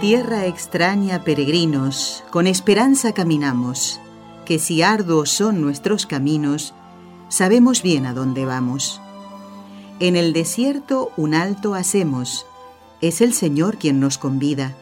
[0.00, 3.98] Tierra extraña peregrinos, con esperanza caminamos,
[4.44, 6.72] que si arduos son nuestros caminos,
[7.28, 9.00] sabemos bien a dónde vamos.
[9.98, 12.46] En el desierto un alto hacemos,
[13.00, 14.76] es el Señor quien nos convida.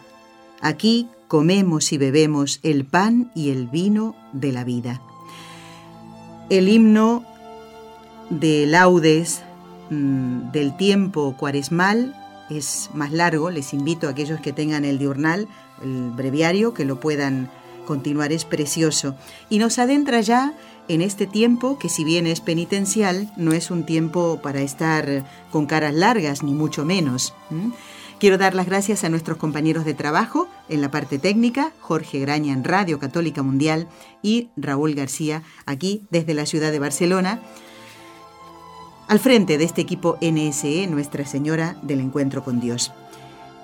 [0.61, 5.01] Aquí comemos y bebemos el pan y el vino de la vida.
[6.51, 7.25] El himno
[8.29, 9.43] de laudes
[9.89, 12.15] mm, del tiempo cuaresmal
[12.51, 15.49] es más largo, les invito a aquellos que tengan el diurnal,
[15.83, 17.51] el breviario, que lo puedan
[17.87, 19.15] continuar, es precioso.
[19.49, 20.55] Y nos adentra ya
[20.89, 25.67] en este tiempo que si bien es penitencial, no es un tiempo para estar con
[25.67, 27.35] caras largas, ni mucho menos.
[28.19, 32.53] Quiero dar las gracias a nuestros compañeros de trabajo en la parte técnica, Jorge Graña
[32.53, 33.89] en Radio Católica Mundial
[34.23, 37.41] y Raúl García aquí desde la ciudad de Barcelona
[39.09, 42.93] al frente de este equipo NSE, Nuestra Señora del Encuentro con Dios.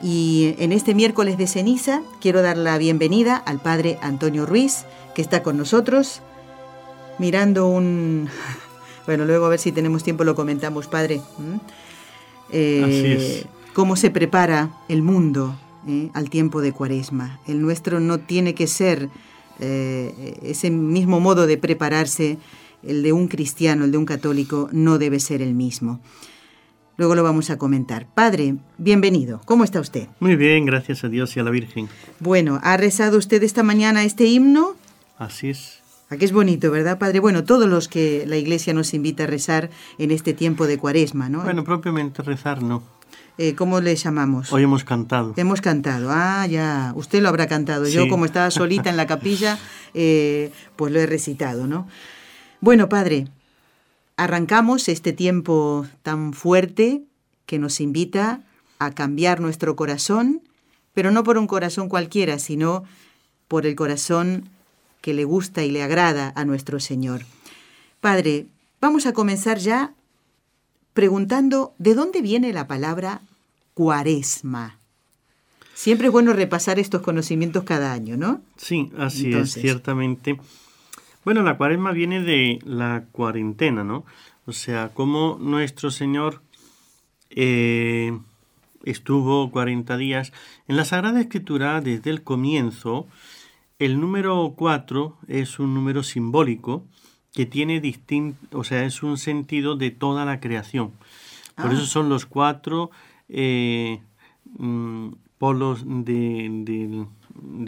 [0.03, 5.23] Y en este miércoles de ceniza quiero dar la bienvenida al Padre Antonio Ruiz, que
[5.23, 6.23] está con nosotros,
[7.19, 8.29] mirando un...
[9.05, 11.20] Bueno, luego a ver si tenemos tiempo lo comentamos, Padre.
[12.53, 13.47] Eh, Así es.
[13.73, 15.57] Cómo se prepara el mundo
[15.89, 17.41] eh, al tiempo de Cuaresma.
[17.48, 19.09] El nuestro no tiene que ser
[19.59, 22.39] eh, ese mismo modo de prepararse
[22.83, 26.01] el de un cristiano, el de un católico, no debe ser el mismo.
[26.97, 28.07] Luego lo vamos a comentar.
[28.15, 29.41] Padre, bienvenido.
[29.45, 30.09] ¿Cómo está usted?
[30.20, 31.89] Muy bien, gracias a Dios y a la Virgen.
[32.21, 34.77] Bueno, ¿ha rezado usted esta mañana este himno?
[35.19, 35.81] Así es.
[36.11, 37.21] Aquí es bonito, ¿verdad, Padre?
[37.21, 41.31] Bueno, todos los que la Iglesia nos invita a rezar en este tiempo de cuaresma,
[41.31, 41.42] ¿no?
[41.42, 42.83] Bueno, propiamente rezar no.
[43.39, 44.53] Eh, ¿Cómo le llamamos?
[44.53, 45.33] Hoy hemos cantado.
[45.39, 46.92] Hemos cantado, ah, ya.
[46.97, 47.89] Usted lo habrá cantado.
[47.89, 49.59] Yo, como estaba solita en la capilla,
[49.95, 51.89] eh, pues lo he recitado, ¿no?
[52.62, 53.27] Bueno, Padre,
[54.17, 57.02] arrancamos este tiempo tan fuerte
[57.45, 58.45] que nos invita
[58.78, 60.42] a cambiar nuestro corazón,
[60.95, 62.84] pero no por un corazón cualquiera, sino
[63.48, 64.48] por el corazón
[65.00, 67.23] que le gusta y le agrada a nuestro Señor.
[68.00, 68.46] Padre,
[68.80, 69.94] vamos a comenzar ya
[70.92, 73.23] preguntando de dónde viene la palabra
[73.74, 74.79] cuaresma.
[75.74, 78.40] Siempre es bueno repasar estos conocimientos cada año, ¿no?
[78.56, 80.39] Sí, así es, ciertamente.
[81.25, 84.05] Bueno, la cuaresma viene de la cuarentena, ¿no?
[84.47, 86.43] O sea, como nuestro Señor
[87.31, 88.19] eh,
[88.85, 90.33] estuvo 40 días.
[90.67, 93.07] En la Sagrada Escritura, desde el comienzo,
[93.79, 96.85] el número 4 es un número simbólico
[97.33, 100.91] que tiene distinto, o sea, es un sentido de toda la creación.
[101.55, 101.73] Por ah.
[101.73, 102.91] eso son los cuatro
[103.29, 104.01] eh,
[104.59, 105.09] mm,
[105.39, 107.07] polos de,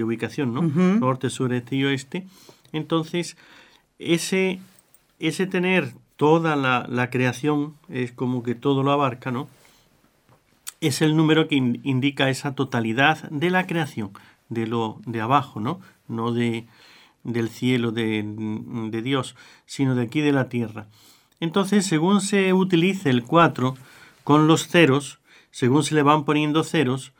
[0.02, 0.62] ubicación, ¿no?
[0.62, 2.26] Norte, sur, este y oeste
[2.74, 3.36] entonces,
[3.98, 4.60] ese,
[5.20, 9.48] ese tener toda la, creación, es como que todo lo abarca, ¿no?
[10.80, 14.10] Es el número que indica esa totalidad de la creación,
[14.48, 15.80] de lo de abajo, ¿no?
[16.08, 16.66] No de,
[17.22, 20.88] del cielo de, de Dios, sino de aquí de la tierra.
[21.40, 23.76] Entonces, según se utilice el 4
[24.24, 25.20] con los ceros,
[25.52, 27.12] según se le van poniendo ceros,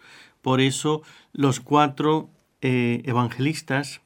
[0.43, 2.29] por eso los cuatro
[2.61, 4.01] eh, evangelistas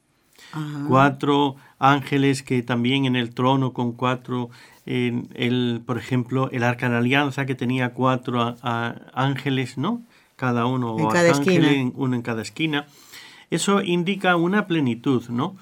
[0.87, 4.49] Cuatro ángeles que también en el trono con cuatro,
[4.85, 10.01] el, por ejemplo, el arca de la alianza que tenía cuatro ángeles, ¿no?
[10.35, 11.91] Cada uno, en cada esquina.
[11.95, 12.87] uno en cada esquina.
[13.49, 15.57] Eso indica una plenitud, ¿no?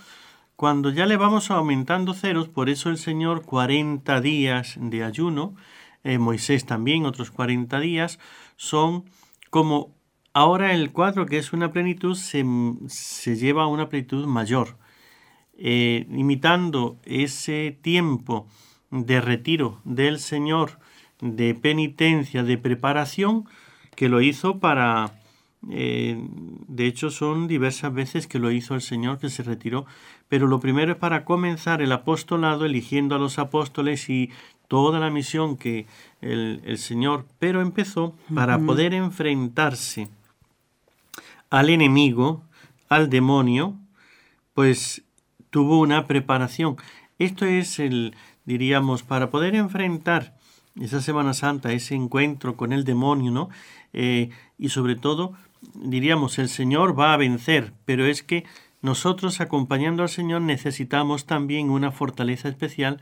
[0.55, 5.55] Cuando ya le vamos aumentando ceros, por eso el Señor 40 días de ayuno,
[6.03, 8.17] eh, Moisés también otros 40 días,
[8.55, 9.05] son
[9.51, 9.91] como
[10.33, 14.77] Ahora el cuadro, que es una plenitud, se, lleva a una plenitud mayor,
[15.57, 18.47] eh, imitando ese tiempo
[18.91, 20.79] de retiro del Señor,
[21.21, 23.45] de penitencia, de preparación,
[23.95, 25.13] que lo hizo para,
[25.69, 26.15] Eh,
[26.67, 29.85] de hecho, son diversas veces que lo hizo el Señor, que se retiró.
[30.29, 34.29] Pero lo primero es para comenzar el apostolado, eligiendo a los apóstoles y
[34.67, 35.87] toda la misión que
[36.21, 40.09] el, Señor, pero empezó para poder enfrentarse
[41.49, 42.43] al enemigo,
[42.89, 43.75] al demonio,
[44.53, 45.03] pues
[45.49, 46.77] tuvo una preparación.
[47.19, 48.15] Esto es el,
[48.45, 50.35] diríamos, para poder enfrentar
[50.79, 53.49] esa Semana Santa, ese encuentro con el demonio, ¿no?
[53.93, 55.33] Eh, y sobre todo,
[55.73, 58.45] diríamos, el Señor va a vencer, pero es que
[58.81, 63.01] nosotros acompañando al Señor necesitamos también una fortaleza especial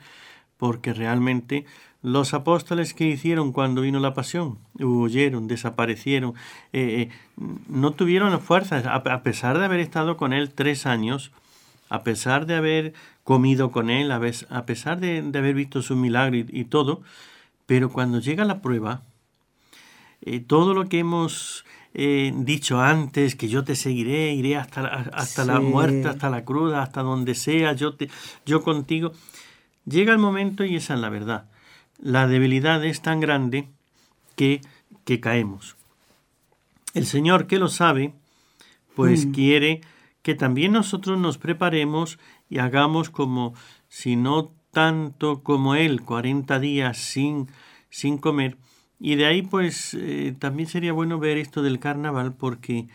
[0.57, 1.65] porque realmente
[2.05, 6.33] los apóstoles que hicieron cuando vino la pasión, huyeron, desaparecieron,
[6.73, 7.09] eh, eh,
[7.67, 11.31] no tuvieron fuerzas, a, pesar de haber estado con él tres años,
[11.89, 12.93] a pesar de haber
[13.23, 17.01] comido con él, a, pesar de, haber visto su milagro y, todo,
[17.65, 19.01] pero cuando llega la prueba,
[20.21, 25.61] eh, todo lo que hemos dicho antes, que yo te seguiré, iré hasta, hasta la
[25.61, 28.09] muerte, hasta la cruz, hasta donde sea, yo, te,
[28.45, 29.13] yo contigo,
[29.85, 31.45] Llega el momento y esa es la verdad.
[32.05, 33.67] La debilidad es tan grande
[34.35, 34.61] que,
[35.05, 35.75] que caemos.
[36.93, 38.13] El Señor que lo sabe,
[38.93, 39.31] pues mm.
[39.31, 39.81] quiere
[40.21, 43.55] que también nosotros nos preparemos y hagamos como
[43.89, 47.47] si no tanto como Él, 40 días sin,
[47.89, 48.55] sin comer.
[48.99, 52.87] Y de ahí pues eh, también sería bueno ver esto del carnaval porque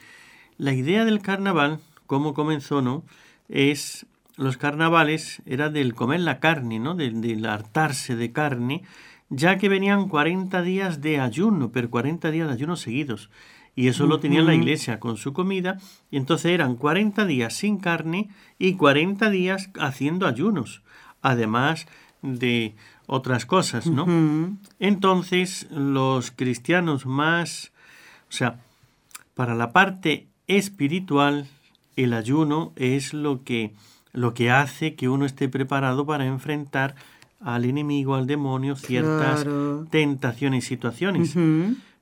[0.56, 3.02] la idea del carnaval, como comenzó, ¿no?
[3.48, 4.06] Es
[4.40, 6.94] los carnavales era del comer la carne, ¿no?
[6.94, 8.82] Del, hartarse de carne,
[9.28, 13.28] ya que venían 40 días de ayuno, pero 40 días de ayuno seguidos.
[13.76, 15.76] Y eso lo tenía la iglesia con su comida,
[16.10, 20.82] y entonces eran 40 días sin carne y 40 días haciendo ayunos,
[21.20, 21.86] además
[22.22, 22.74] de
[23.06, 24.06] otras cosas, ¿no?
[24.78, 27.72] Entonces los cristianos más,
[28.30, 28.58] o sea,
[29.34, 31.46] para la parte espiritual,
[31.96, 33.74] el ayuno es lo que
[34.12, 36.94] lo que hace que uno esté preparado para enfrentar
[37.40, 39.46] al enemigo, al demonio, ciertas
[39.90, 41.34] tentaciones y situaciones.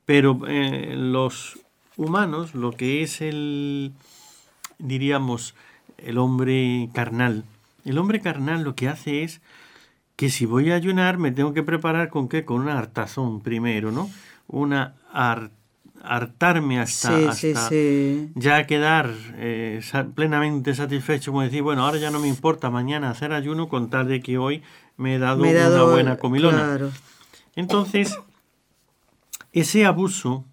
[0.05, 1.59] Pero eh, los
[1.97, 3.91] humanos, lo que es el,
[4.79, 5.55] diríamos,
[5.97, 7.43] el hombre carnal,
[7.85, 9.41] el hombre carnal lo que hace es
[10.15, 12.43] que si voy a ayunar me tengo que preparar con qué?
[12.43, 14.09] Con una hartazón primero, ¿no?
[14.47, 15.58] Una hartazón
[16.03, 17.33] hartarme hasta,
[18.35, 19.81] ya quedar eh,
[20.15, 24.07] plenamente satisfecho, como decir, bueno, ahora ya no me importa mañana hacer ayuno con tal
[24.07, 24.63] de que hoy
[24.97, 26.91] me he dado, una buena comilona.
[27.55, 28.17] Entonces,
[29.51, 30.45] ese abuso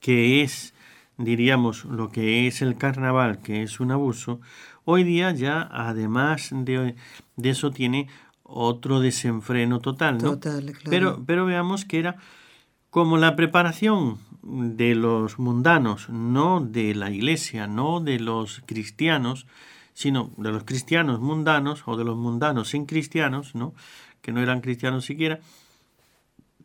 [0.00, 0.74] que es,
[1.16, 4.40] diríamos, lo que es el carnaval, que es un abuso,
[4.84, 6.94] hoy día ya, además de,
[7.36, 8.08] de eso, tiene
[8.48, 10.40] otro desenfreno total, ¿no?
[10.88, 12.16] pero, pero veamos que era
[12.90, 19.46] como la preparación de los mundanos, no de la iglesia, no de los cristianos,
[19.94, 23.74] sino de los cristianos mundanos o de los mundanos sin cristianos, ¿no?
[24.22, 25.40] que no eran cristianos siquiera,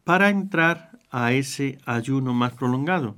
[0.03, 3.15] para entrar a ese ayuno más prolongado.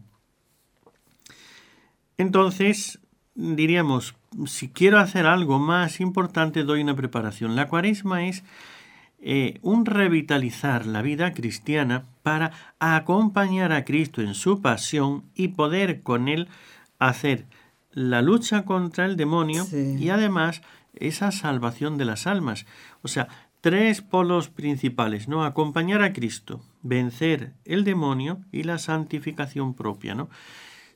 [2.17, 2.99] Entonces,
[3.35, 4.15] diríamos,
[4.45, 7.55] si quiero hacer algo más importante, doy una preparación.
[7.55, 8.43] La cuaresma es
[9.27, 16.03] eh, un revitalizar la vida cristiana para acompañar a Cristo en su pasión y poder
[16.03, 16.47] con él
[16.99, 17.47] hacer
[17.91, 20.61] la lucha contra el demonio y además
[20.93, 22.67] esa salvación de las almas.
[23.01, 23.27] O sea,
[23.61, 25.43] tres polos principales, ¿no?
[25.43, 30.29] Acompañar a Cristo, vencer el demonio y la santificación propia, ¿no?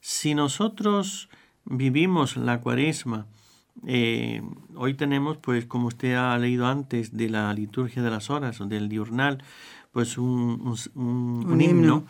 [0.01, 1.29] Si nosotros
[1.65, 3.25] vivimos la cuaresma
[3.87, 4.41] eh,
[4.75, 8.65] hoy tenemos, pues como usted ha leído antes de la liturgia de las horas o
[8.65, 9.43] del diurnal,
[9.91, 12.05] pues un, un, himno.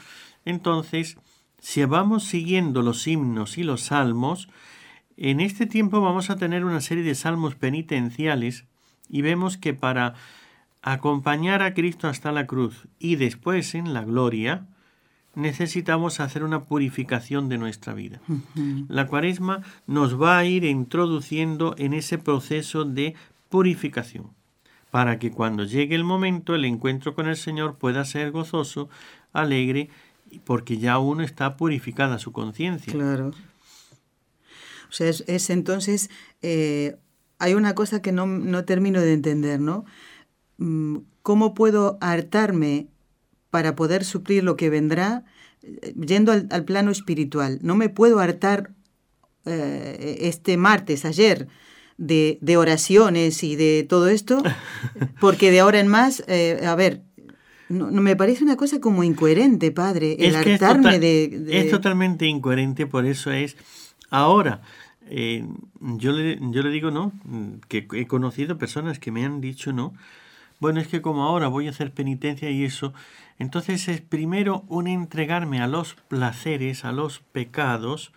[0.45, 1.17] Entonces,
[1.59, 4.49] si vamos siguiendo los himnos y los salmos,
[5.17, 8.65] en este tiempo vamos a tener una serie de salmos penitenciales
[9.09, 10.13] y vemos que para
[10.81, 14.67] acompañar a Cristo hasta la cruz y después en la gloria,
[15.39, 18.22] necesitamos hacer una purificación de nuestra vida.
[18.88, 23.15] La cuaresma nos va a ir introduciendo en ese proceso de
[23.50, 24.27] purificación,
[24.91, 28.89] para que cuando llegue el momento, el encuentro con el Señor pueda ser gozoso,
[29.34, 29.89] alegre,
[30.43, 32.93] porque ya uno está purificada su conciencia.
[32.93, 33.31] Claro.
[34.89, 36.10] O sea, es, entonces,
[36.41, 36.98] eh,
[37.38, 39.86] hay una cosa que no, no termino de entender, ¿no?
[40.58, 42.88] Mm, ¿Cómo puedo hartarme
[43.50, 45.25] para poder suplir lo que vendrá,
[45.63, 47.60] eh, yendo al, plano espiritual.
[47.62, 48.72] No me puedo hartar
[49.46, 51.48] eh, este martes, ayer,
[51.98, 54.41] de, oraciones y de todo esto,
[55.20, 57.03] porque de ahora en más, eh, a ver,
[57.68, 63.06] no, me parece una cosa como incoherente, padre, el hartarme de, Es totalmente incoherente, por
[63.06, 63.56] eso es...
[64.10, 64.62] Ahora,
[65.12, 65.46] eh,
[65.79, 67.12] yo, le, yo le digo no,
[67.68, 69.94] que he conocido personas que me han dicho no.
[70.59, 72.93] Bueno, es que como ahora voy a hacer penitencia y eso,
[73.37, 78.11] entonces es primero un entregarme a los placeres, a los pecados,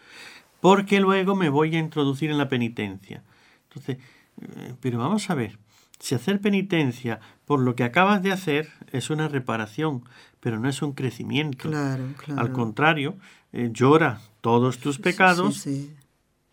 [0.61, 3.23] porque luego me voy a introducir en la penitencia.
[3.69, 3.99] Entonces,
[4.41, 5.59] eh, pero vamos a ver,
[6.01, 10.05] si hacer penitencia por lo que acabas de hacer es una reparación,
[10.41, 11.71] pero no es un crecimiento.
[11.71, 12.41] Claro, claro.
[12.41, 13.17] Al contrario,
[13.53, 15.65] eh, llora todos tus pecados.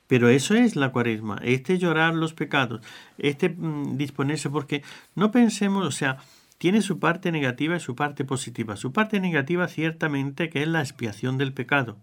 [0.10, 2.82] Pero eso es la cuaresma, este llorar los pecados,
[3.20, 4.82] este mm, disponerse, porque
[5.14, 6.18] no pensemos, o sea,
[6.58, 8.76] tiene su parte negativa y su parte positiva.
[8.76, 12.00] Su parte negativa ciertamente que es la expiación del pecado.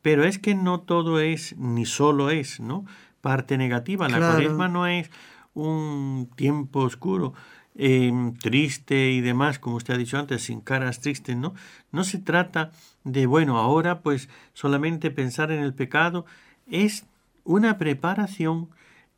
[0.00, 2.86] Pero es que no todo es, ni solo es, ¿no?
[3.20, 4.08] Parte negativa.
[4.08, 5.10] La cuaresma no es
[5.54, 7.34] un tiempo oscuro,
[7.74, 11.54] em, triste y demás, como usted ha dicho antes, sin caras tristes, ¿no?
[11.90, 12.70] No se trata
[13.02, 16.26] de, bueno, ahora pues solamente pensar en el pecado,
[16.70, 17.04] es
[17.44, 18.68] una preparación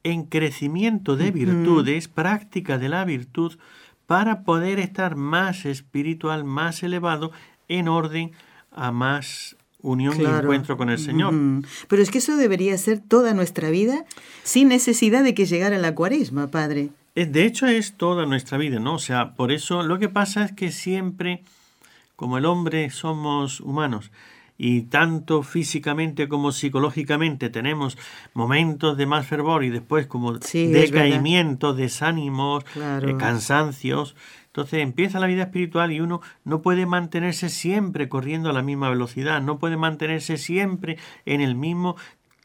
[0.03, 3.59] en crecimiento de virtudes, práctica de la virtud,
[4.07, 7.33] para poder estar más espiritual, más elevado,
[7.69, 8.33] en orden
[8.73, 11.35] a más unión y encuentro con el Señor.
[11.89, 14.05] Pero es que eso debería ser toda nuestra vida
[14.43, 16.91] sin necesidad de que llegara la cuaresma, Padre.
[17.15, 18.95] Eh, de hecho es toda nuestra vida, ¿no?
[18.95, 21.45] O sea, por eso lo que pasa es que siempre,
[22.17, 24.11] como el hombre somos humanos,
[24.63, 27.97] y tanto físicamente como psicológicamente tenemos
[28.35, 34.17] momentos de más fervor y después como decaimiento, desánimos, eh, cansancios,
[34.49, 38.91] entonces empieza la vida espiritual y uno no puede mantenerse siempre corriendo a la misma
[38.91, 41.97] velocidad, no puede mantenerse siempre en el mismo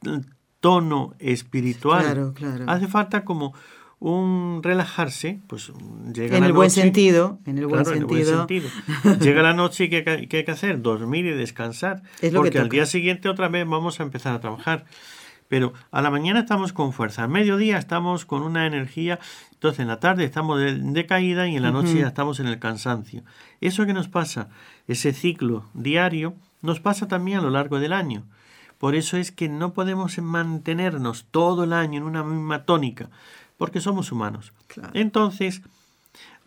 [0.03, 0.19] mm,
[0.61, 2.01] tono espiritual.
[2.01, 2.63] Claro, claro.
[2.69, 3.53] Hace falta como
[3.99, 5.71] un relajarse, pues
[6.13, 8.19] llega en la el noche, buen sentido, en el buen claro, sentido.
[8.19, 8.71] En el buen
[9.01, 9.19] sentido.
[9.19, 10.81] llega la noche y ¿qué, ¿qué, hay que hacer?
[10.81, 14.85] Dormir y descansar, porque al día siguiente otra vez vamos a empezar a trabajar.
[15.47, 19.19] Pero a la mañana estamos con fuerza, al mediodía estamos con una energía,
[19.51, 22.57] entonces en la tarde estamos de, caída y en la noche ya estamos en el
[22.57, 23.23] cansancio.
[23.61, 24.49] Eso que nos pasa,
[24.87, 26.33] ese ciclo diario,
[26.63, 28.23] nos pasa también a lo largo del año.
[28.79, 33.09] Por eso es que no podemos mantenernos todo el año en una misma tónica,
[33.57, 34.53] porque somos humanos.
[34.93, 35.61] Entonces,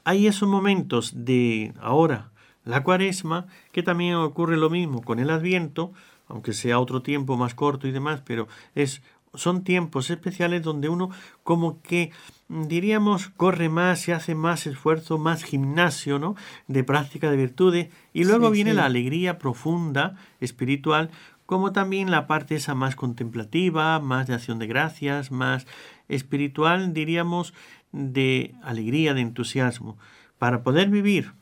[0.05, 2.31] hay esos momentos de ahora,
[2.65, 5.93] la cuaresma, que también ocurre lo mismo con el adviento,
[6.29, 9.03] aunque sea otro tiempo más corto y demás, pero es
[9.35, 11.11] son tiempos especiales donde uno
[11.43, 12.11] como que
[12.49, 16.35] diríamos corre más, se hace más esfuerzo, más gimnasio, ¿no?
[16.67, 21.11] de práctica de virtudes y luego viene la alegría profunda espiritual
[21.47, 25.67] como también la parte esa más contemplativa, más de acción de gracias, más
[26.09, 27.55] espiritual, diríamos,
[27.93, 29.99] de alegría, de entusiasmo.
[30.39, 31.33] Para poder vivir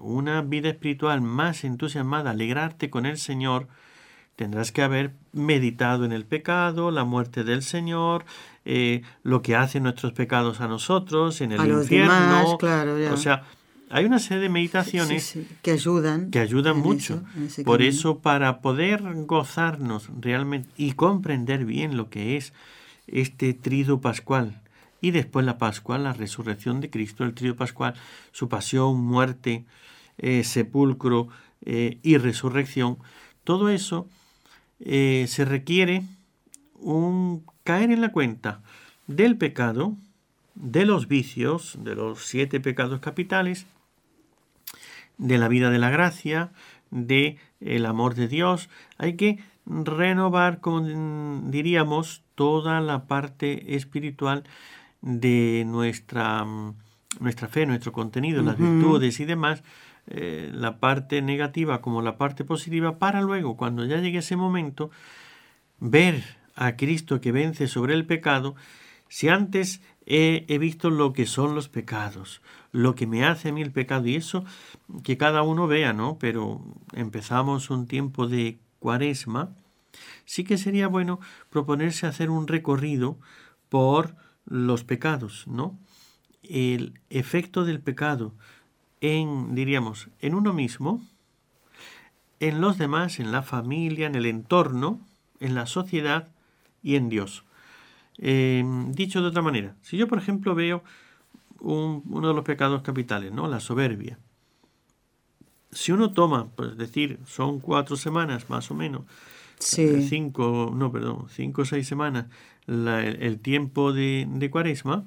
[0.00, 3.68] una vida espiritual más entusiasmada, alegrarte con el Señor,
[4.36, 8.24] tendrás que haber meditado en el pecado, la muerte del Señor,
[8.64, 12.56] eh, lo que hacen nuestros pecados a nosotros, en el infierno.
[12.58, 13.44] claro, O sea,
[13.90, 16.30] hay una serie de meditaciones que ayudan.
[16.30, 17.22] Que ayudan mucho.
[17.64, 22.52] Por eso, para poder gozarnos realmente y comprender bien lo que es
[23.06, 24.60] este trido pascual,
[25.00, 27.94] y después la Pascua, la resurrección de Cristo, el trido pascual,
[28.32, 29.64] su pasión, muerte,
[30.16, 31.28] eh, sepulcro
[31.64, 32.98] eh, y resurrección,
[33.42, 34.08] todo eso
[34.80, 36.04] eh, se requiere
[36.74, 38.62] un caer en la cuenta
[39.06, 39.96] del pecado,
[40.54, 43.66] de los vicios, de los siete pecados capitales,
[45.18, 46.52] de la vida de la gracia,
[46.90, 48.68] de el amor de Dios.
[48.98, 50.82] Hay que renovar, como
[51.50, 54.44] diríamos, toda la parte espiritual
[55.00, 56.44] de nuestra,
[57.20, 59.62] nuestra fe, nuestro contenido, las virtudes y demás,
[60.06, 64.90] eh, la parte negativa como la parte positiva, para luego, cuando ya llegue ese momento,
[65.80, 66.22] ver
[66.54, 68.54] a Cristo que vence sobre el pecado,
[69.08, 72.42] si antes he, he, visto lo que son los pecados,
[72.72, 74.44] lo que me hace a mí el pecado, y eso
[75.02, 76.18] que cada uno vea, ¿no?
[76.18, 79.56] Pero empezamos un tiempo de cuaresma,
[80.26, 83.18] sí que sería bueno proponerse hacer un recorrido
[83.70, 84.14] por
[84.44, 85.78] los pecados, ¿no?
[86.42, 88.34] El efecto del pecado,
[89.00, 91.02] en, diríamos, en uno mismo,
[92.40, 95.00] en los demás, en la familia, en el entorno,
[95.40, 96.28] en la sociedad
[96.82, 97.42] y en Dios.
[98.18, 100.84] Em, dicho de otra manera, si yo, por ejemplo, veo
[101.60, 103.48] uno de los pecados capitales, ¿no?
[103.48, 104.18] La soberbia.
[105.74, 109.02] Si uno toma, pues decir, son cuatro semanas más o menos,
[109.58, 110.06] sí.
[110.08, 112.26] cinco, no, perdón, cinco o seis semanas,
[112.66, 115.04] el, tiempo de, de cuaresma,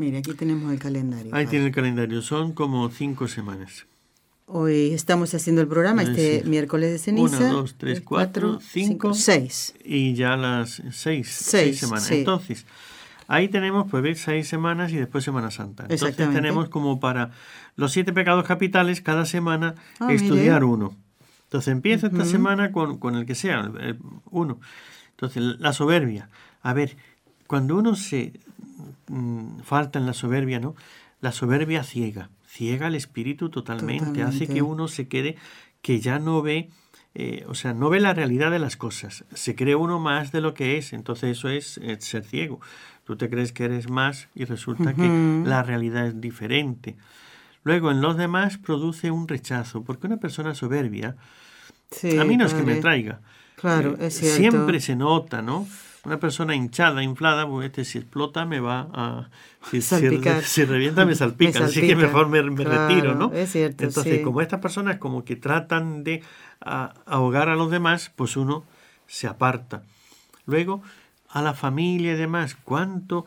[0.00, 1.34] Mire, aquí tenemos el calendario.
[1.34, 3.86] Ahí tiene el calendario, son como cinco semanas.
[4.46, 7.36] Hoy estamos haciendo el programa, este miércoles de ceniza.
[7.36, 9.74] Una, dos, tres, cuatro, cinco, seis.
[9.84, 12.10] Y ya las seis, seis, semanas.
[12.10, 12.64] Entonces,
[13.30, 15.86] ahí tenemos, pues, seis semanas y después Semana Santa.
[15.88, 17.30] Entonces tenemos como para
[17.76, 20.96] los siete pecados capitales, cada semana ah, estudiar uno.
[21.44, 23.70] Entonces empieza esta semana con, con, el que sea,
[24.30, 24.58] uno.
[25.12, 26.28] Entonces, la soberbia.
[26.62, 26.96] A ver,
[27.46, 28.32] cuando uno se
[29.08, 30.74] mm, falta en la soberbia, ¿no?
[31.20, 35.36] La soberbia ciega ciega el espíritu totalmente, hace que uno se quede
[35.82, 36.70] que ya no ve,
[37.14, 40.40] eh, o sea, no ve la realidad de las cosas, se cree uno más de
[40.40, 42.60] lo que es, entonces eso es, ser ciego.
[43.04, 46.96] Tú te crees que eres más y resulta que la realidad es diferente.
[47.64, 51.16] Luego en los demás produce un rechazo, porque una persona soberbia,
[52.18, 53.20] a mí no es que me traiga,
[53.56, 55.66] claro, eh, siempre se nota, ¿no?
[56.04, 59.30] Una persona hinchada, inflada, pues este si explota me va a...
[59.70, 63.32] Si, si, revienta me salpica, así que mejor me, retiro, ¿no?
[63.32, 66.22] Es cierto, Entonces, como estas personas como que tratan de
[66.60, 68.64] ahogar a los demás, pues uno
[69.06, 69.82] se aparta.
[70.46, 70.82] Luego,
[71.28, 73.26] a la familia y demás, ¿cuánto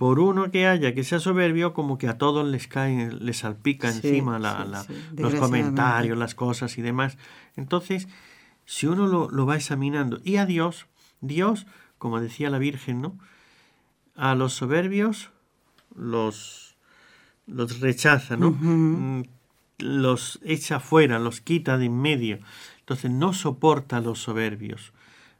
[0.00, 3.90] por uno que haya que sea soberbio, como que a todos les cae, les salpica
[3.90, 7.18] encima la, los comentarios, las cosas y demás.
[7.54, 8.08] Entonces,
[8.64, 10.86] si uno lo, lo, va examinando, y a Dios,
[11.20, 11.66] Dios
[12.00, 13.18] como decía la Virgen, ¿no?
[14.16, 15.30] A los soberbios
[15.94, 16.76] los,
[17.46, 18.52] los rechaza, ¿no?
[18.52, 19.24] Mm,
[19.78, 22.38] los echa fuera, los quita de en medio.
[22.78, 24.94] Entonces no soporta a los soberbios.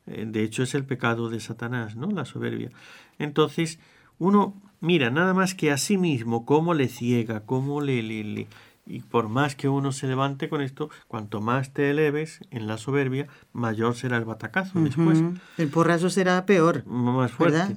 [0.06, 2.10] Eh, de hecho es el pecado de Satanás, ¿no?
[2.10, 2.70] La soberbia.
[3.18, 3.78] Entonces
[4.18, 8.48] uno mira nada más que a sí mismo cómo le ciega, cómo le, le, le
[8.90, 12.76] y por más que uno se levante con esto, cuanto más te eleves en la
[12.76, 15.22] soberbia, mayor será el batacazo después.
[15.58, 16.84] El porrazo será peor.
[16.86, 17.76] Más fuerte.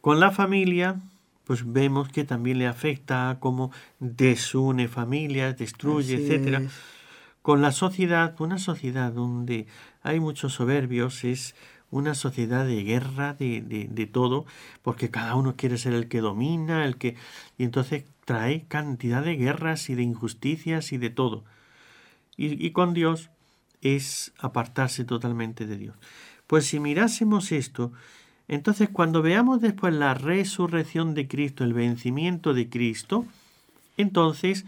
[0.00, 0.96] Con la familia,
[1.44, 6.62] pues vemos que también le afecta como desune familias, destruye, etcétera.
[7.40, 9.66] Con la sociedad, una sociedad donde
[10.02, 11.54] hay muchos soberbios, es
[11.90, 14.44] una sociedad de guerra, de, de, de, todo,
[14.82, 17.16] porque cada uno quiere ser el que domina, el que...
[17.56, 21.44] Y entonces trae cantidad de guerras y de injusticias y de todo.
[22.36, 23.30] Y, y con Dios
[23.80, 25.96] es apartarse totalmente de Dios.
[26.46, 27.90] Pues si mirásemos esto,
[28.46, 33.24] entonces cuando veamos después la resurrección de Cristo, el vencimiento de Cristo,
[33.96, 34.66] entonces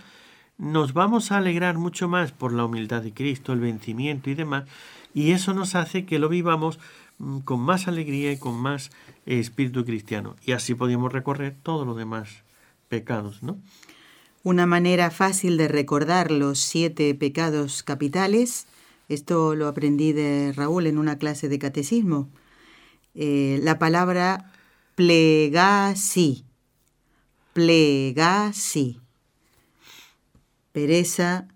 [0.57, 4.65] nos vamos a alegrar mucho más por la humildad de Cristo, el vencimiento y demás,
[5.13, 6.79] y eso nos hace que lo vivamos
[7.19, 8.91] mm, con más alegría y con más
[9.27, 10.37] espíritu cristiano.
[10.47, 12.43] Y así podemos recorrer todo lo demás
[12.91, 13.63] pecados, ¿no?
[14.43, 18.67] Una manera fácil de recordar los siete pecados capitales,
[19.09, 22.29] esto lo aprendí de Raúl en una clase de catecismo,
[23.15, 24.53] eh, la palabra
[24.95, 26.45] plegasi,
[27.53, 29.01] plegasi,
[30.73, 31.49] pereza,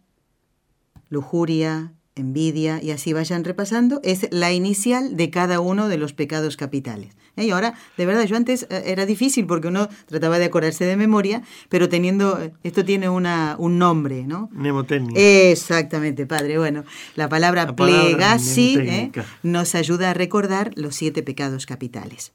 [1.08, 6.56] lujuria, envidia, y así vayan repasando, es la inicial de cada uno de los pecados
[6.56, 7.16] capitales.
[7.36, 7.44] ¿Eh?
[7.44, 10.96] Y ahora, de verdad, yo antes eh, era difícil porque uno trataba de acordarse de
[10.96, 14.48] memoria, pero teniendo, eh, esto tiene una, un nombre, ¿no?
[14.52, 15.50] Mnemotecnia.
[15.50, 16.58] Exactamente, padre.
[16.58, 22.32] Bueno, la palabra, plegasi nos ayuda a recordar los siete pecados capitales.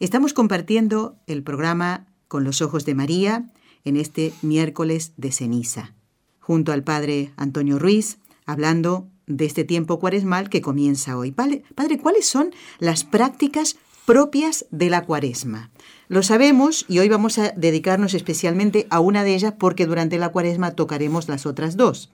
[0.00, 3.50] Estamos compartiendo el programa Con los ojos de María
[3.84, 5.94] en este miércoles de ceniza,
[6.38, 11.32] junto al padre Antonio Ruiz, hablando de este tiempo cuaresmal que comienza hoy.
[11.32, 11.62] Padre,
[12.00, 15.70] ¿cuáles son las prácticas propias de la cuaresma.
[16.08, 20.30] Lo sabemos y hoy vamos a dedicarnos especialmente a una de ellas porque durante la
[20.30, 22.10] cuaresma tocaremos las otras dos.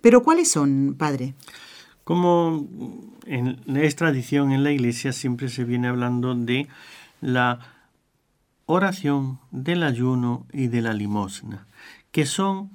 [0.00, 1.34] Pero ¿cuáles son, padre?
[2.02, 2.68] Como
[3.26, 6.68] en, es tradición en la iglesia, siempre se viene hablando de
[7.20, 7.60] la
[8.66, 11.66] oración, del ayuno y de la limosna,
[12.10, 12.70] que son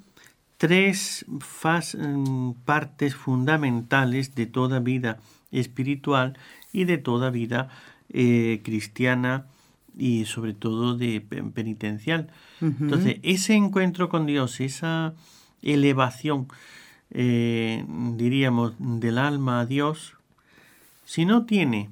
[0.58, 5.18] tres mm, partes fundamentales de toda vida
[5.52, 6.38] espiritual
[6.72, 7.70] y de toda vida
[8.12, 9.46] eh, cristiana
[9.98, 12.30] y sobre todo de penitencial.
[12.62, 15.14] Entonces, ese encuentro con Dios, esa
[15.62, 16.48] elevación,
[17.12, 20.14] eh, diríamos, del alma a Dios,
[21.06, 21.90] si no tiene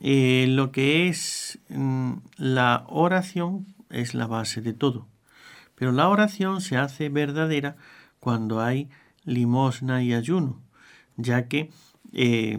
[0.00, 5.06] eh, lo que es mm, la oración, es la base de todo.
[5.74, 7.76] Pero la oración se hace verdadera
[8.20, 8.88] cuando hay
[9.24, 10.60] limosna y ayuno,
[11.16, 11.70] ya que
[12.12, 12.58] eh,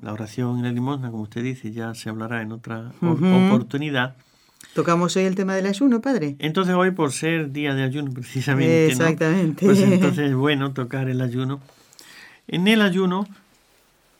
[0.00, 4.16] la oración y la limosna, como usted dice, ya se hablará en otra oportunidad.
[4.74, 6.36] Tocamos hoy el tema del ayuno, padre.
[6.38, 9.66] Entonces hoy por ser día de ayuno precisamente, Exactamente.
[9.66, 11.60] pues entonces es bueno tocar el ayuno.
[12.48, 13.26] En el ayuno...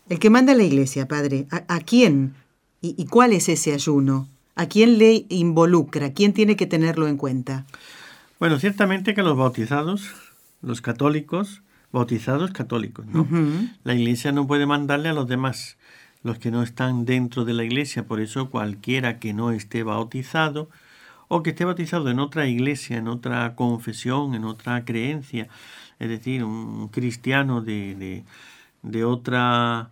[0.08, 2.34] El que manda la iglesia, padre, ¿a, quién?
[2.82, 4.28] ¿Y, cuál es ese ayuno?
[4.56, 6.12] ¿A quién le involucra?
[6.12, 7.64] ¿Quién tiene que tenerlo en cuenta?
[8.38, 10.10] Bueno, ciertamente que los bautizados,
[10.60, 11.62] los católicos,
[11.92, 13.26] bautizados católicos, ¿no?
[13.84, 15.76] La iglesia no puede mandarle a los demás,
[16.22, 20.70] los que no están dentro de la iglesia, por eso cualquiera que no esté bautizado
[21.28, 25.48] o que esté bautizado en otra iglesia, en otra confesión, en otra creencia,
[25.98, 28.24] es decir, un cristiano de,
[28.82, 29.90] de, otra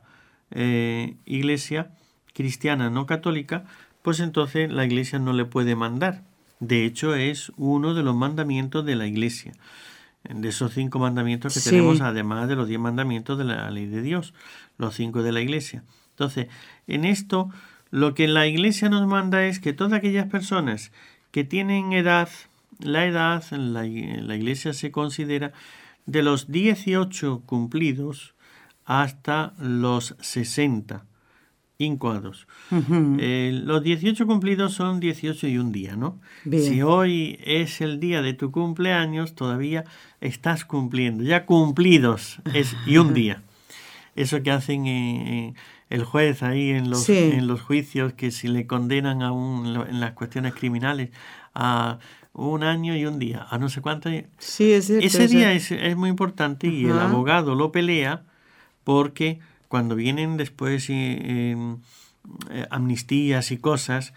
[0.50, 1.90] eh, iglesia
[2.34, 3.64] cristiana no católica,
[4.02, 6.22] pues entonces la iglesia no le puede mandar.
[6.58, 9.52] De hecho, es uno de los mandamientos de la iglesia,
[10.28, 14.02] de esos cinco mandamientos que tenemos, además de los diez mandamientos de la ley de
[14.02, 14.34] Dios,
[14.78, 15.82] los cinco de la iglesia.
[16.10, 16.48] Entonces,
[16.86, 17.50] en esto,
[17.90, 20.92] lo que la iglesia nos manda es que todas aquellas personas
[21.30, 22.28] que tienen edad,
[22.80, 25.52] la edad la iglesia se considera
[26.06, 28.34] de los 18 cumplidos
[28.84, 31.04] hasta los 60
[33.18, 36.20] Eh, los 18 cumplidos son 18 y un día, ¿no?
[36.44, 39.84] Si hoy es el día de tu cumpleaños, todavía
[40.20, 41.24] estás cumpliendo.
[41.24, 43.42] Ya cumplidos es y un día.
[44.14, 45.54] Eso que hacen eh,
[45.88, 50.00] el juez ahí en los, en los juicios, que si le condenan a un, en
[50.00, 51.10] las cuestiones criminales
[51.54, 51.98] a
[52.32, 54.10] un año y un día, a no sé cuánto.
[54.38, 58.24] Sí, es Ese día es, es, muy importante y el abogado lo pelea
[58.84, 59.40] porque
[59.70, 61.54] cuando vienen después eh,
[62.50, 64.12] eh, amnistías y cosas,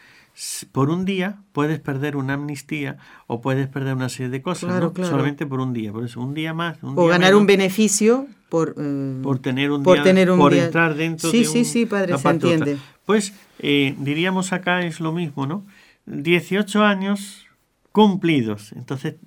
[0.71, 5.45] por un día puedes perder una amnistía o puedes perder una serie de cosas, solamente
[5.45, 5.91] por un día.
[5.91, 6.79] Por eso, un día más.
[6.81, 10.95] o ganar un beneficio por, eh, por tener un por día, tener un por entrar
[10.95, 12.79] dentro sí, de Sí, sí, padre, se entiende.
[13.05, 15.67] Pues diríamos acá es lo mismo, ¿no?
[16.07, 17.45] 18 años
[17.91, 18.71] cumplidos.
[18.71, 19.17] Entonces,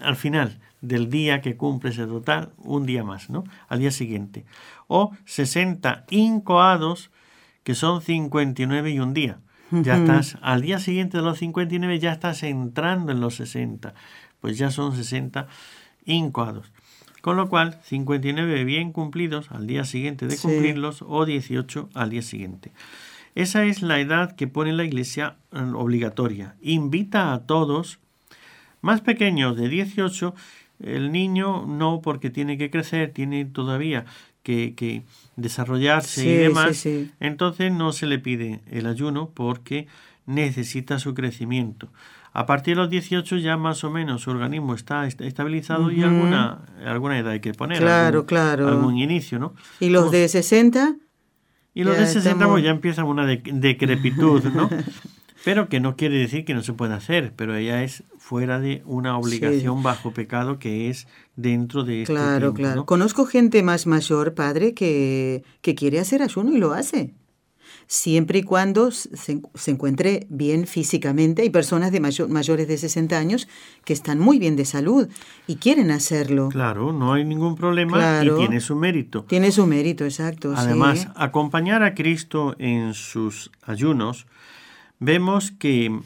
[0.00, 3.44] al final del día que cumples el total, un día más, ¿no?
[3.68, 4.44] Al día siguiente.
[4.86, 7.10] O 60 incoados,
[7.62, 9.40] que son 59 y un día.
[9.70, 13.92] Ya estás, al día siguiente de los 59 ya estás entrando en los 60.
[14.40, 15.46] Pues ya son 60
[16.06, 16.72] incoados.
[17.20, 22.22] Con lo cual, 59 bien cumplidos al día siguiente de cumplirlos o 18 al día
[22.22, 22.72] siguiente.
[23.34, 26.56] Esa es la edad que pone la Iglesia eh, obligatoria.
[26.60, 27.98] Invita a todos,
[28.80, 30.34] más pequeños de 18,
[30.80, 34.04] el niño no porque tiene que crecer, tiene todavía
[34.42, 35.02] que,
[35.36, 36.86] desarrollarse y demás.
[37.20, 39.86] Entonces no se le pide el ayuno porque
[40.26, 41.88] necesita su crecimiento.
[42.32, 46.60] A partir de los 18 ya más o menos su organismo está estabilizado y alguna,
[46.84, 47.78] alguna edad hay que poner.
[47.78, 48.68] Claro, claro.
[48.68, 49.54] Algún inicio, ¿no?
[49.80, 50.96] ¿Y los de 60?
[51.74, 54.68] Y los de 60 pues, ya empiezan una decrepitud, ¿no?
[55.44, 58.82] pero que no quiere decir que no se pueda hacer, pero ella es fuera de
[58.84, 62.86] una obligación bajo pecado que es dentro de este Claro, claro.
[62.86, 67.14] Conozco gente más mayor, padre, que, que quiere hacer ayuno y lo hace
[67.88, 71.42] siempre y cuando se, encuentre bien físicamente.
[71.42, 73.48] Hay personas de mayor, mayores de 60 años
[73.84, 75.08] que están muy bien de salud
[75.46, 76.50] y quieren hacerlo.
[76.50, 79.24] Claro, no hay ningún problema y tiene su mérito.
[79.24, 80.52] Tiene su mérito, exacto.
[80.54, 84.26] Además, acompañar a Cristo en sus ayunos,
[84.98, 86.00] vemos que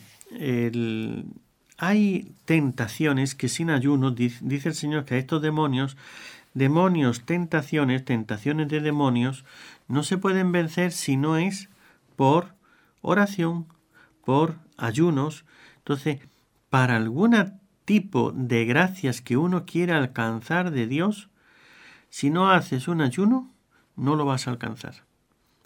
[1.78, 5.96] hay tentaciones que sin ayuno, dice el Señor que a estos demonios,
[6.54, 9.44] demonios, tentaciones, tentaciones de demonios,
[9.88, 11.70] no se pueden vencer si no es
[12.16, 12.54] por
[13.00, 13.66] oración,
[14.24, 15.44] por ayunos.
[15.78, 16.20] Entonces,
[16.70, 21.28] para algún tipo de gracias que uno quiera alcanzar de Dios,
[22.10, 23.50] si no haces un ayuno,
[23.96, 24.94] no lo vas a alcanzar.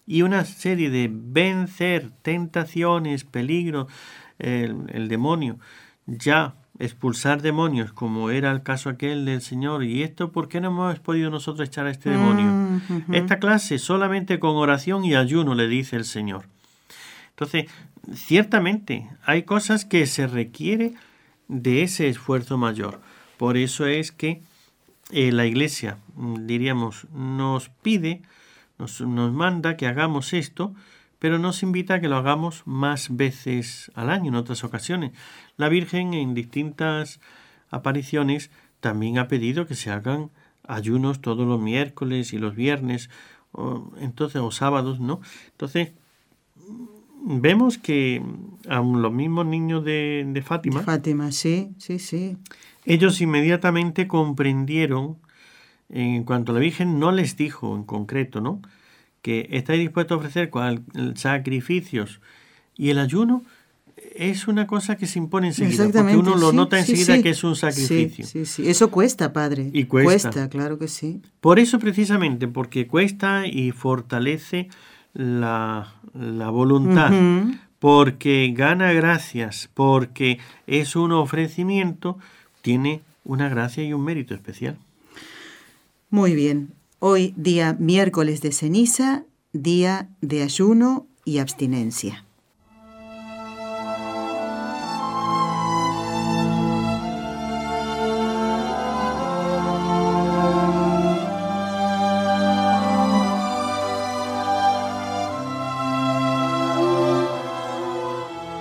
[0.07, 3.93] Y una serie de vencer tentaciones, peligros,
[4.39, 5.59] el, el demonio,
[6.07, 9.85] ya expulsar demonios, como era el caso aquel del Señor.
[9.85, 12.47] ¿Y esto por qué no hemos podido nosotros echar a este demonio?
[12.47, 16.47] Mm, Esta clase solamente con oración y ayuno, le dice el Señor.
[17.31, 17.67] Entonces,
[18.15, 20.95] ciertamente hay cosas que se requiere
[21.49, 23.01] de ese esfuerzo mayor.
[23.37, 24.43] Por eso es que
[25.11, 28.23] eh, la Iglesia, mm, diríamos, nos pide,
[28.79, 30.75] nos, nos manda que hagamos esto,
[31.19, 35.13] pero nos invita a que lo hagamos más veces al año, en otras ocasiones.
[35.57, 37.21] La Virgen en distintas
[37.71, 40.31] apariciones también ha pedido que se hagan
[40.67, 43.11] ayunos todos los miércoles y los viernes,
[43.53, 45.21] o, entonces, o sábados, ¿no?
[45.53, 45.93] Entonces,
[47.25, 48.23] vemos que
[48.69, 50.83] aun los mismos niños de, de Fátima.
[50.83, 52.37] Fátima, sí, sí, sí.
[52.85, 55.19] Ellos inmediatamente comprendieron,
[55.89, 58.61] en cuanto a la Virgen no les dijo en concreto, ¿no?
[59.23, 60.51] Que estáis dispuestos a ofrecer
[61.15, 62.21] sacrificios
[62.77, 63.43] y el ayuno
[64.15, 67.57] es una cosa que se impone enseguida, porque uno lo nota enseguida que es un
[67.57, 68.27] sacrificio.
[68.27, 69.71] Sí, sí, eso cuesta, padre.
[69.73, 70.49] Y cuesta.
[70.49, 71.23] claro que sí.
[71.41, 74.69] Por eso precisamente, porque cuesta y fortalece
[75.15, 77.13] la, la voluntad,
[77.79, 82.19] porque gana gracias, porque es un ofrecimiento,
[82.63, 84.77] tiene una gracia y un mérito especial.
[86.11, 86.73] Muy bien.
[87.01, 92.25] Hoy día miércoles de ceniza, día de ayuno y abstinencia.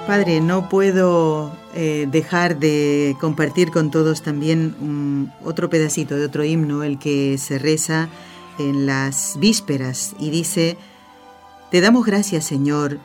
[0.08, 6.84] Padre, no puedo eh, dejar de compartir con todos también otro pedacito de otro himno,
[6.84, 8.08] el que se reza
[8.58, 10.78] en las vísperas y dice,
[11.72, 13.00] Te damos gracias, Señor,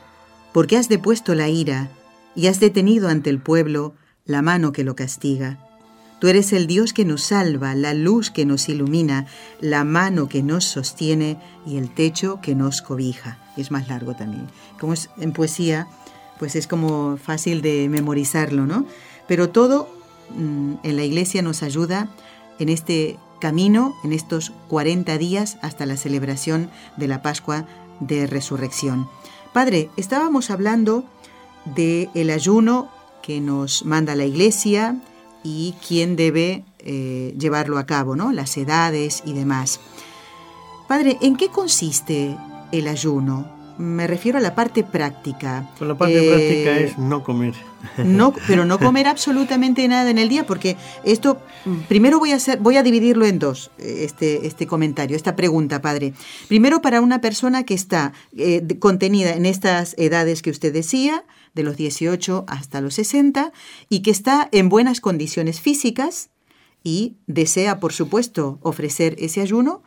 [0.52, 1.90] porque has depuesto la ira
[2.36, 5.58] y has detenido ante el pueblo la mano que lo castiga.
[6.20, 9.26] Tú eres el Dios que nos salva, la luz que nos ilumina,
[9.60, 13.38] la mano que nos sostiene y el techo que nos cobija.
[13.56, 14.46] Es más largo también.
[14.78, 15.88] Como es en poesía,
[16.40, 18.86] pues es como fácil de memorizarlo, ¿no?
[19.28, 19.90] Pero todo
[20.34, 22.08] mm, en la iglesia nos ayuda
[22.58, 27.66] en este camino, en estos 40 días hasta la celebración de la Pascua
[28.00, 29.06] de Resurrección.
[29.52, 31.04] Padre, estábamos hablando
[31.66, 32.90] del el ayuno
[33.22, 34.96] que nos manda la iglesia
[35.44, 38.32] y quién debe eh, llevarlo a cabo, ¿no?
[38.32, 39.78] Las edades y demás.
[40.88, 42.34] Padre, ¿en qué consiste
[42.72, 43.59] el ayuno?
[43.80, 45.70] Me refiero a la parte práctica.
[45.78, 47.54] Pues la parte práctica eh, es no comer.
[48.04, 51.40] No, pero no comer absolutamente nada en el día, porque esto
[51.88, 56.12] primero voy a hacer, voy a dividirlo en dos, este, este comentario, esta pregunta, padre.
[56.46, 61.62] Primero para una persona que está eh, contenida en estas edades que usted decía, de
[61.62, 63.50] los 18 hasta los 60,
[63.88, 66.28] y que está en buenas condiciones físicas
[66.84, 69.82] y desea, por supuesto, ofrecer ese ayuno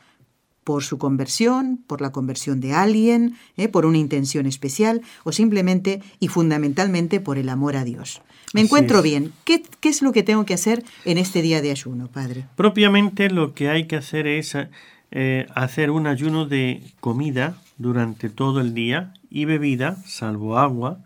[0.64, 3.68] por su conversión, por la conversión de alguien, ¿eh?
[3.68, 8.22] por una intención especial o simplemente y fundamentalmente por el amor a Dios.
[8.54, 9.34] Me encuentro bien.
[9.46, 12.46] ¿Qué, es lo que tengo que hacer en este día de ayuno, Padre?
[12.56, 14.56] Propiamente lo que hay que hacer es
[15.12, 21.00] eh, hacer un ayuno de comida durante todo el día y bebida, salvo agua.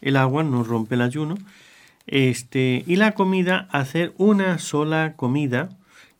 [0.00, 1.36] El agua no rompe el ayuno.
[2.06, 5.68] Este, y la comida, hacer una sola comida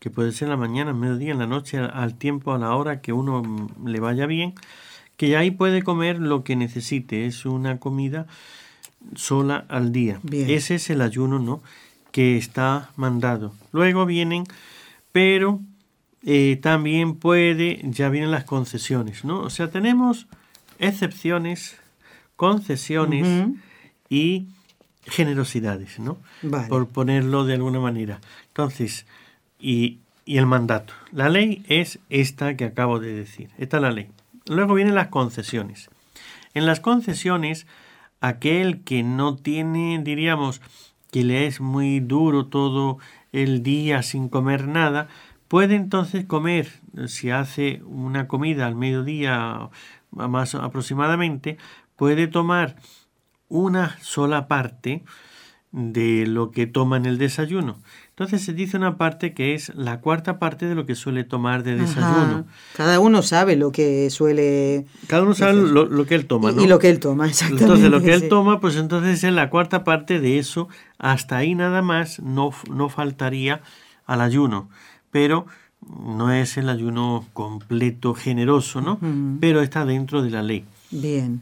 [0.03, 2.75] que puede ser en la mañana, en mediodía, en la noche, al tiempo, a la
[2.75, 4.53] hora que uno mm, le vaya bien,
[5.15, 7.25] que ahí puede comer lo que necesite.
[7.25, 8.27] Es una comida
[9.15, 10.19] sola al día.
[10.29, 11.63] Ese es el ayuno, ¿no?
[12.11, 13.53] Que está mandado.
[13.71, 14.43] Luego vienen,
[15.13, 15.61] pero
[16.25, 19.39] eh, también puede, ya vienen las concesiones, ¿no?
[19.39, 20.27] O sea, tenemos
[20.79, 21.77] excepciones,
[22.35, 23.53] concesiones
[24.09, 24.47] y
[25.05, 26.17] generosidades, ¿no?
[26.67, 28.19] Por ponerlo de alguna manera.
[28.49, 29.05] Entonces,
[29.63, 30.93] y, el mandato.
[31.11, 33.49] La ley es esta que acabo de decir.
[33.57, 34.09] Esta es la ley.
[34.45, 35.89] Luego vienen las concesiones.
[36.53, 37.67] En las concesiones,
[38.21, 40.61] aquel que no tiene, diríamos,
[41.11, 42.99] que le es muy duro todo
[43.33, 45.09] el día sin comer nada,
[45.49, 46.71] puede entonces comer,
[47.07, 49.69] si hace una comida al mediodía
[50.11, 51.57] más aproximadamente,
[51.97, 52.77] puede tomar
[53.49, 55.03] una sola parte
[55.71, 57.79] de lo que toma en el desayuno.
[58.15, 61.63] Entonces se dice una parte que es la cuarta parte de lo que suele tomar
[61.63, 62.45] de desayuno.
[62.77, 64.85] Cada uno sabe lo que suele...
[65.07, 66.61] Cada uno sabe lo, que él toma, ¿no?
[66.61, 67.63] Y lo que él toma, exactamente.
[67.63, 70.69] Entonces lo que él toma, pues entonces es la cuarta parte de eso.
[70.99, 73.63] Hasta ahí nada más no, no faltaría
[74.05, 74.69] al ayuno.
[75.09, 75.47] Pero
[75.81, 78.99] no es el ayuno completo, generoso, ¿no?
[79.39, 80.65] Pero está dentro de la ley.
[80.91, 81.41] Bien.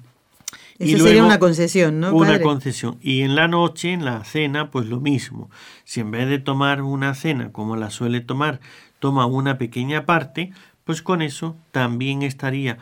[0.82, 2.14] Eso sería una concesión, ¿no?
[2.14, 2.98] Una concesión.
[3.02, 5.50] Y en la noche, en la cena, pues lo mismo.
[5.84, 8.60] Si en vez de tomar una cena como la suele tomar,
[9.00, 10.52] toma una pequeña parte,
[10.84, 12.78] pues con eso también estaría.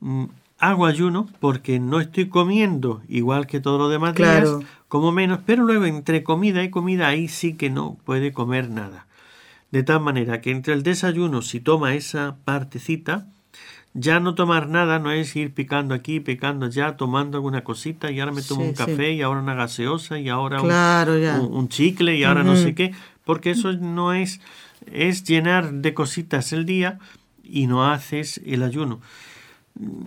[0.00, 0.24] Mm,
[0.58, 4.48] hago ayuno porque no estoy comiendo igual que todo lo demás días,
[4.86, 9.06] como menos, pero luego entre comida y comida ahí sí que no puede comer nada.
[9.72, 13.26] De tal manera que entre el desayuno, si toma esa partecita,
[13.94, 18.20] ya no tomar nada no es ir picando aquí, picando allá, tomando alguna cosita y
[18.20, 22.42] ahora me tomo un café y ahora una gaseosa y ahora un, chicle y ahora
[22.42, 24.40] no sé qué, porque eso no es,
[24.90, 26.98] es llenar de cositas el día
[27.44, 29.00] y no haces el ayuno.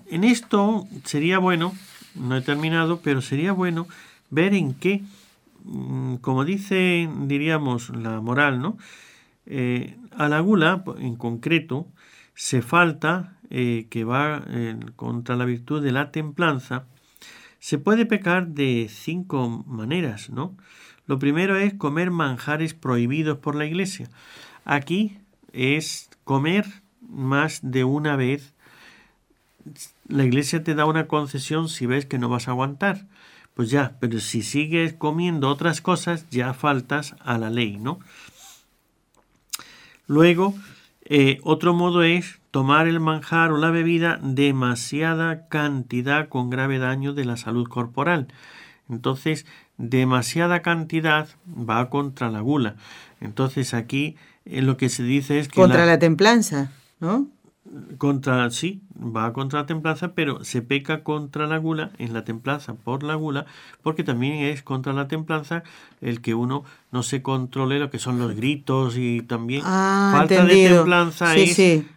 [0.10, 1.74] En esto sería bueno,
[2.15, 3.88] no he terminado, pero sería bueno
[4.32, 5.04] ver en qué,
[5.63, 8.78] mm, como dice, diríamos, la moral, ¿no?
[9.45, 11.88] Eh, a la gula, en concreto,
[12.34, 16.86] se falta eh, que va eh, contra la virtud de la templanza,
[17.60, 20.55] se puede pecar de cinco maneras, ¿no?
[21.08, 24.10] Lo primero es comer manjares prohibidos por la iglesia.
[24.65, 25.17] Aquí
[25.53, 26.65] es comer
[27.01, 28.53] más de una vez.
[30.08, 33.08] La iglesia te da una concesión si ves que no vas a aguantar.
[33.53, 37.99] pues ya, pero si sigues comiendo otras cosas, ya faltas a la ley, ¿no?
[40.08, 40.53] Luego,
[41.05, 47.12] eh, otro modo es tomar el manjar o la bebida demasiada cantidad con grave daño
[47.12, 48.30] de la salud corporal.
[48.89, 49.46] Entonces,
[49.78, 52.78] demasiada cantidad va contra la gula.
[53.20, 54.15] Entonces, aquí
[54.46, 55.56] eh, lo que se dice es que...
[55.60, 57.28] Contra la templanza, ¿no?
[57.98, 62.76] contra sí va contra la templanza pero se peca contra la gula en la templanza
[62.76, 63.48] por la gula
[63.82, 65.63] porque también es contra la templanza
[66.00, 70.46] el que uno no se controle lo que son los gritos y también ah, falta
[70.46, 71.94] de templanza es mm,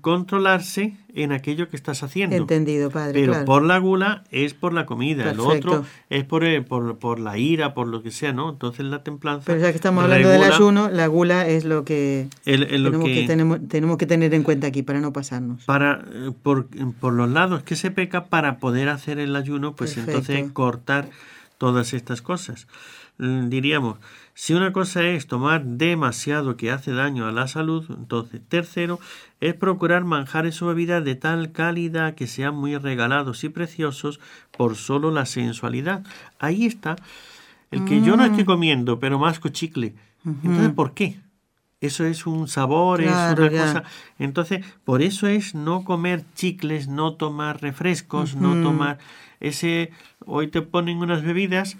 [0.00, 2.36] controlarse en aquello que estás haciendo.
[2.36, 3.20] Entendido, padre.
[3.20, 7.18] Pero por la gula es por la comida, lo otro es por, eh, por, por,
[7.18, 8.50] la ira, por lo que sea, ¿no?
[8.50, 9.46] Entonces la templanza.
[9.46, 13.58] Pero ya que estamos hablando del ayuno, la gula es lo que, tenemos, que, tenemos,
[13.68, 15.64] tenemos, que tener en cuenta aquí para no pasarnos.
[15.64, 16.68] Para, eh, por,
[17.00, 21.08] por los lados que se peca para poder hacer el ayuno, pues entonces cortar
[21.58, 22.66] todas estas cosas.
[23.18, 23.98] Mm, diríamos,
[24.34, 29.00] si una cosa es tomar demasiado que hace daño a la salud, entonces tercero
[29.40, 34.20] es procurar manjares o bebidas de tal calidad que sean muy regalados y preciosos
[34.56, 36.04] por solo la sensualidad.
[36.38, 36.96] Ahí está
[37.70, 38.46] el que yo no estoy mm.
[38.46, 39.94] comiendo, pero masco chicle.
[40.24, 41.18] Entonces, ¿por qué?
[41.80, 43.84] Eso es un sabor, es una cosa.
[44.18, 48.98] Entonces, por eso es no comer chicles, no tomar refrescos, no tomar
[49.38, 49.92] ese.
[50.26, 51.76] Hoy te ponen unas bebidas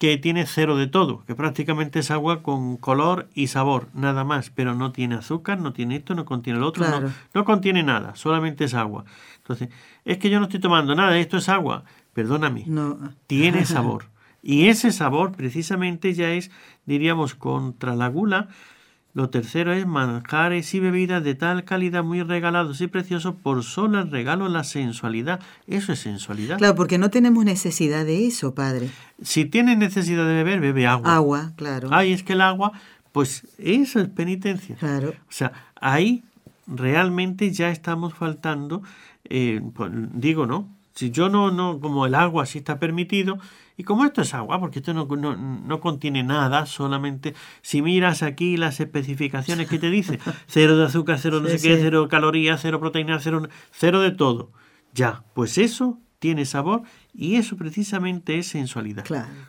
[0.00, 4.48] que tiene cero de todo, que prácticamente es agua con color y sabor, nada más,
[4.48, 8.14] pero no tiene azúcar, no tiene esto, no contiene el otro, no, no, contiene nada,
[8.14, 9.04] solamente es agua.
[9.36, 9.68] Entonces,
[10.06, 11.84] es que yo no estoy tomando nada, esto es agua,
[12.14, 13.12] perdóname, no.
[13.26, 14.06] tiene sabor.
[14.42, 16.50] Y ese sabor precisamente ya es,
[16.86, 18.48] diríamos, contra la gula,
[19.12, 24.00] lo tercero es manjares y bebidas de tal calidad muy regalados y preciosos por solo
[24.00, 25.40] el regalo la sensualidad.
[25.66, 26.58] Eso es sensualidad.
[26.58, 28.90] Claro, porque no tenemos necesidad de eso, padre.
[29.22, 31.14] Si tienes necesidad de beber, bebe agua.
[31.14, 31.88] Agua, claro.
[31.90, 32.72] Ay, es que el agua,
[33.10, 34.76] pues eso es penitencia.
[34.76, 35.08] Claro.
[35.10, 36.22] O sea, ahí
[36.68, 38.82] realmente ya estamos faltando,
[39.24, 40.68] eh, pues, digo, ¿no?
[40.94, 43.38] Si yo no, no, como el agua sí está permitido,
[43.80, 48.58] y como esto es agua, porque esto no, no, contiene nada, solamente si miras aquí
[48.58, 52.78] las especificaciones que te dice, cero de azúcar, cero no sé qué, cero calorías, cero
[52.78, 54.52] proteínas, cero, cero de todo.
[54.92, 56.82] Ya, pues eso tiene sabor
[57.14, 59.06] y eso precisamente es sensualidad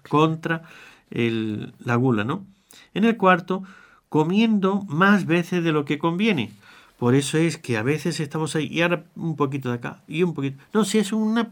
[0.08, 0.62] contra
[1.10, 2.46] el, la gula, ¿no?
[2.94, 3.64] En el cuarto,
[4.08, 6.54] comiendo más veces de lo que conviene.
[7.02, 10.22] Por eso es que a veces estamos ahí y ahora un poquito de acá y
[10.22, 10.64] un poquito.
[10.72, 11.50] No, si es una.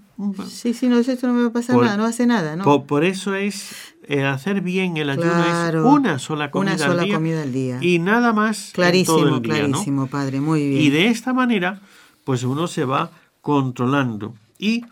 [0.48, 2.84] Sí, sí, no, esto no me va a pasar nada, no hace nada, ¿no?
[2.84, 7.08] Por, eso es eh, hacer bien el ayuno es una sola comida, una sola al,
[7.08, 8.70] día, comida al día y nada más.
[8.76, 10.84] Clarísimo, todo el día, clarísimo, padre, muy bien.
[10.84, 11.82] Y de esta manera,
[12.26, 13.10] pues uno se va
[13.42, 14.36] controlando.
[14.60, 14.86] Y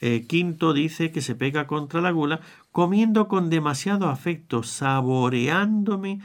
[0.00, 6.20] eh, quinto dice que se pega contra la gula comiendo con demasiado afecto, saboreándome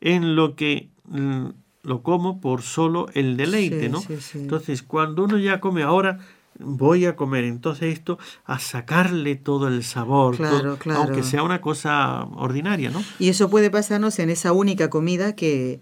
[0.00, 1.50] en lo que mm,
[1.82, 4.02] lo como por solo el deleite, ¿no?
[4.34, 6.18] Entonces, cuando uno ya come ahora,
[6.58, 11.00] voy a comer, entonces esto, a sacarle todo el sabor, claro, claro.
[11.02, 13.02] aunque sea una cosa ordinaria, ¿no?
[13.18, 15.80] Y eso puede pasarnos en esa única comida que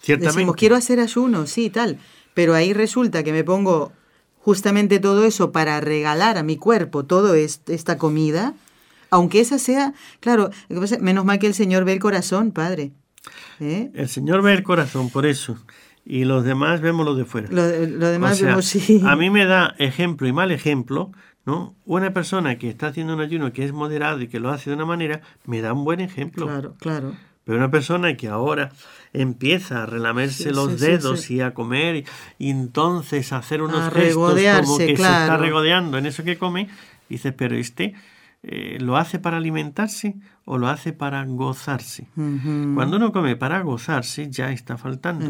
[0.00, 0.38] Ciertamente.
[0.38, 1.98] decimos, quiero hacer ayuno, sí, tal,
[2.34, 3.92] pero ahí resulta que me pongo
[4.40, 8.54] justamente todo eso para regalar a mi cuerpo toda esta comida,
[9.10, 10.50] aunque esa sea, claro,
[11.00, 12.90] menos mal que el Señor ve el corazón, Padre.
[13.60, 13.90] ¿Eh?
[13.94, 15.56] El Señor ve el corazón, por eso.
[16.04, 17.48] Y los demás vemos lo de fuera.
[17.50, 19.00] Lo, demás vemos, sí.
[19.04, 21.12] A mí me da ejemplo y mal ejemplo,
[21.46, 21.74] ¿no?
[21.86, 24.76] Una persona que está haciendo un ayuno que es moderado y que lo hace de
[24.76, 26.46] una manera, me da un buen ejemplo.
[26.46, 27.14] Claro, claro.
[27.44, 28.72] Pero una persona que ahora
[29.12, 32.04] empieza a relamerse los dedos y a comer
[32.38, 36.68] y, entonces a hacer unos gestos como que se está regodeando en eso que come,
[37.08, 37.94] dice, pero este
[38.46, 42.06] eh, ¿lo hace para alimentarse o lo hace para gozarse?
[42.14, 45.24] Cuando uno come para gozarse, ya está faltando.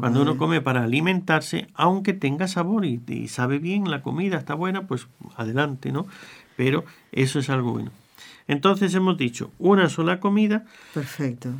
[0.00, 4.86] Cuando uno come para alimentarse, aunque tenga sabor y, sabe bien, la comida está buena,
[4.86, 6.06] pues adelante, ¿no?
[6.56, 7.90] Pero eso es algo bueno.
[8.48, 10.64] Entonces hemos dicho una sola comida.
[10.92, 11.50] Perfecto.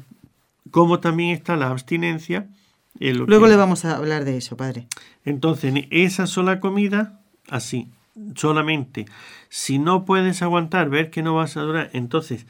[0.71, 2.49] Como también está la abstinencia.
[2.99, 4.87] Luego le vamos a hablar de eso, padre.
[5.25, 7.89] Entonces, esa sola comida, así,
[8.35, 9.07] solamente
[9.51, 12.47] si no puedes aguantar, ver que no vas a durar, entonces,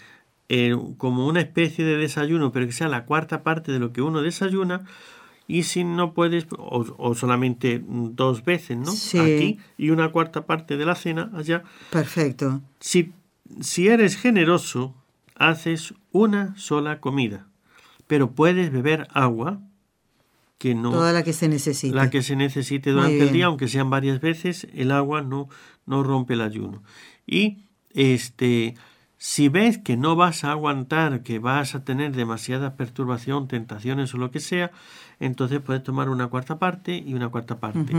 [0.53, 4.03] eh, como una especie de desayuno, pero que sea la cuarta parte de lo que
[4.03, 4.85] uno desayuna,
[5.47, 8.91] y si no puedes, o, solamente dos veces, ¿no?
[9.23, 11.63] Aquí y una cuarta parte de la cena allá.
[11.91, 12.63] Perfecto.
[12.81, 13.13] Si,
[13.61, 14.93] si eres generoso,
[15.37, 17.47] haces una sola comida,
[18.09, 19.61] pero puedes beber agua,
[20.59, 20.91] que no...
[20.91, 21.95] Toda la que se necesite.
[21.95, 25.49] La que se necesite durante el día, aunque sean varias veces, el agua no,
[25.87, 26.83] no rompe el ayuno.
[27.25, 27.59] Y
[27.95, 28.75] este,
[29.23, 34.17] si ves que no vas a aguantar, que vas a tener demasiada perturbación, tentaciones o
[34.17, 34.71] lo que sea,
[35.21, 37.93] entonces puedes tomar una cuarta parte y una cuarta parte.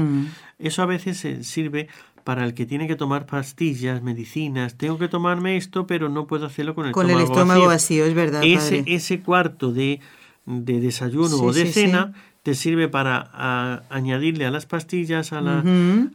[0.57, 1.89] Eso a veces sirve
[2.23, 4.77] para el que tiene que tomar pastillas, medicinas.
[4.77, 8.05] Tengo que tomarme esto, pero no puedo hacerlo con el con estómago, el estómago vacío.
[8.05, 8.41] es verdad.
[8.43, 9.99] Ese, ese cuarto de,
[10.47, 12.13] de desayuno o de cena
[12.43, 15.63] te sirve para añadirle a las pastillas, a, la,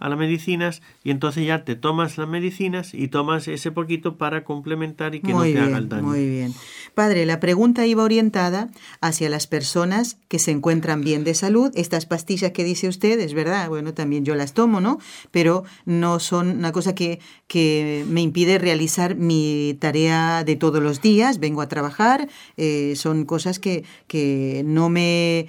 [0.01, 4.43] a las medicinas, y entonces ya te tomas las medicinas y tomas ese poquito para
[4.43, 6.03] complementar y que no te haga el daño.
[6.03, 6.53] Muy bien.
[6.95, 8.71] Padre, la pregunta iba orientada
[9.01, 11.71] hacia las personas que se encuentran bien de salud.
[11.77, 14.99] Estas pastillas que dice usted, es verdad, bueno, también yo las tomo, ¿no?
[15.31, 21.01] Pero no son una cosa que, que me impide realizar mi tarea de todos los
[21.01, 21.39] días.
[21.39, 25.47] Vengo a trabajar, eh, son cosas que, que no me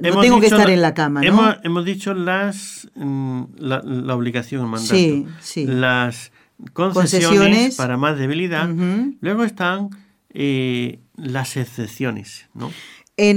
[0.00, 1.56] no tengo que estar en la cama, ¿no?
[1.62, 4.94] Hemos, dicho las mm, la, obligación, el mandato.
[4.94, 5.66] Sí, sí.
[5.66, 6.32] Las
[6.72, 8.68] concesiones, para más debilidad.
[9.20, 9.90] Luego están
[10.30, 12.70] eh, las excepciones, ¿no?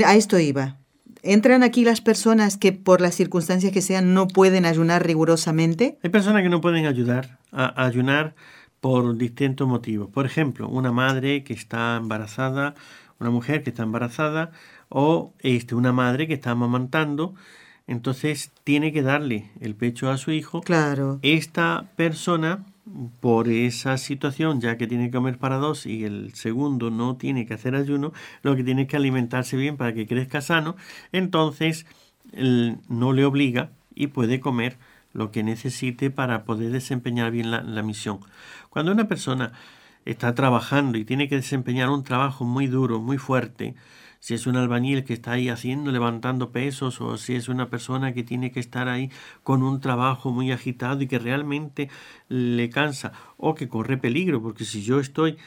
[0.05, 0.77] a esto iba.
[1.23, 5.97] ¿Entran aquí las personas que por las circunstancias que sean no pueden ayunar rigurosamente?
[6.03, 8.35] Hay personas que no pueden ayudar a ayunar
[8.79, 10.09] por distintos motivos.
[10.09, 12.75] Por ejemplo, una madre que está embarazada,
[13.19, 14.51] una mujer que está embarazada,
[14.89, 17.35] o este, una madre que está amamantando,
[17.87, 20.61] entonces tiene que darle el pecho a su hijo.
[20.61, 21.19] Claro.
[21.21, 22.65] Esta persona,
[23.21, 27.45] por esa situación, ya que tiene que comer para dos y el segundo no tiene
[27.45, 28.11] que hacer ayuno,
[28.43, 30.75] lo que tiene que alimentarse bien para que crezca sano,
[31.13, 31.85] entonces
[32.89, 34.77] no le obliga y puede comer
[35.13, 38.19] lo que necesite para poder desempeñar bien la, la misión.
[38.69, 39.53] Cuando una persona
[40.07, 43.75] está trabajando y tiene que desempeñar un trabajo muy duro, muy fuerte,
[44.19, 48.13] si es un albañil que está ahí haciendo, levantando pesos, o si es una persona
[48.13, 49.11] que tiene que estar ahí
[49.43, 51.89] con un trabajo muy agitado y que realmente
[52.29, 55.37] le cansa, o que corre peligro, porque si yo estoy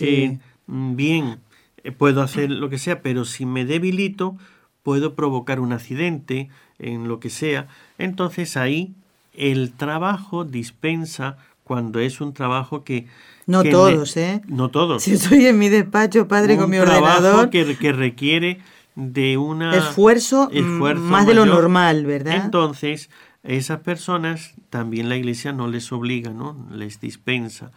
[0.00, 1.38] eh, bien,
[1.82, 4.36] eh, puedo hacer lo que sea, pero si me debilito,
[4.82, 8.94] puedo provocar un accidente en lo que sea, entonces ahí
[9.32, 11.38] el trabajo dispensa
[11.70, 13.06] cuando es un trabajo que
[13.46, 14.42] no todos, ¿eh?
[14.48, 15.04] No todos.
[15.04, 17.48] Si estoy en mi despacho, padre, con mi ordenador.
[17.48, 18.58] Que, que requiere
[18.96, 22.44] de un esfuerzo, esfuerzo más de lo normal, ¿verdad?
[22.44, 23.08] Entonces,
[23.44, 26.56] esas personas también la iglesia no les obliga, ¿no?
[26.72, 27.70] Les dispensa.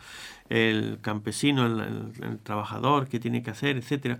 [0.49, 4.17] El campesino, el, trabajador, que tiene que hacer, etcétera.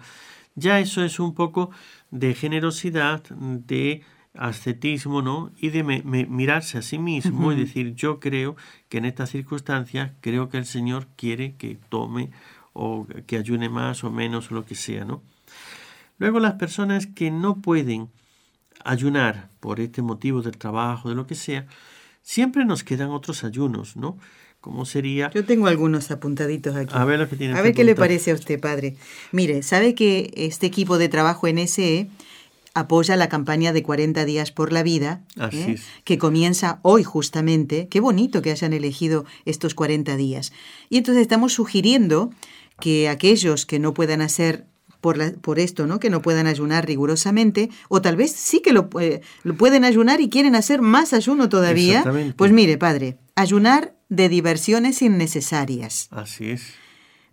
[0.53, 1.71] Ya eso es un poco
[2.11, 4.03] de generosidad, de
[4.36, 5.51] ascetismo, ¿no?
[5.57, 8.55] Y de mirarse a sí mismo y decir, yo creo
[8.89, 12.31] que en estas circunstancias, creo que el Señor quiere que tome
[12.73, 15.21] o que ayune más o menos o lo que sea, ¿no?
[16.17, 18.09] Luego las personas que no pueden
[18.84, 21.67] ayunar por este motivo del trabajo, de lo que sea,
[22.21, 24.17] siempre nos quedan otros ayunos, ¿no?
[24.61, 25.29] ¿Cómo sería?
[25.31, 26.93] Yo tengo algunos apuntaditos aquí.
[26.95, 27.53] A ver lo que tiene.
[27.53, 28.95] A ver qué le parece a usted, padre.
[29.34, 32.09] Mire, ¿sabe que este equipo de trabajo en SE
[32.74, 35.21] apoya la campaña de 40 días por la vida,
[35.51, 35.78] ¿eh?
[36.03, 37.88] que comienza hoy justamente.
[37.88, 40.51] Qué bonito que hayan elegido estos 40 días.
[40.89, 42.32] Y entonces estamos sugiriendo
[42.80, 44.65] que aquellos que no puedan hacer
[45.01, 45.99] por, la, por esto, ¿no?
[45.99, 50.21] Que no puedan ayunar rigurosamente, o tal vez sí que lo, eh, lo pueden ayunar
[50.21, 52.03] y quieren hacer más ayuno todavía.
[52.36, 56.07] Pues mire, padre, ayunar de diversiones innecesarias.
[56.11, 56.82] Así es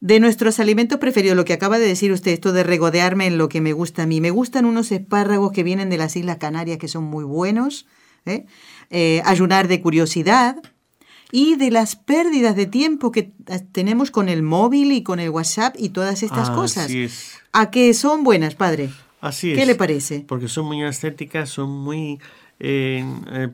[0.01, 3.48] de nuestros alimentos preferidos, lo que acaba de decir usted, esto de regodearme en lo
[3.48, 4.20] que me gusta a mí.
[4.20, 7.86] Me gustan unos espárragos que vienen de las Islas Canarias que son muy buenos.
[8.26, 8.46] ¿eh?
[8.90, 10.57] Eh, ayunar de curiosidad
[11.32, 13.32] y de las pérdidas de tiempo que
[13.72, 16.90] tenemos con el móvil y con el WhatsApp y todas estas cosas.
[17.53, 18.90] ¿A qué son buenas, padre?
[19.20, 20.24] Así ¿Qué le parece?
[20.26, 22.18] Porque son muy estéticas, son muy
[22.59, 23.05] eh,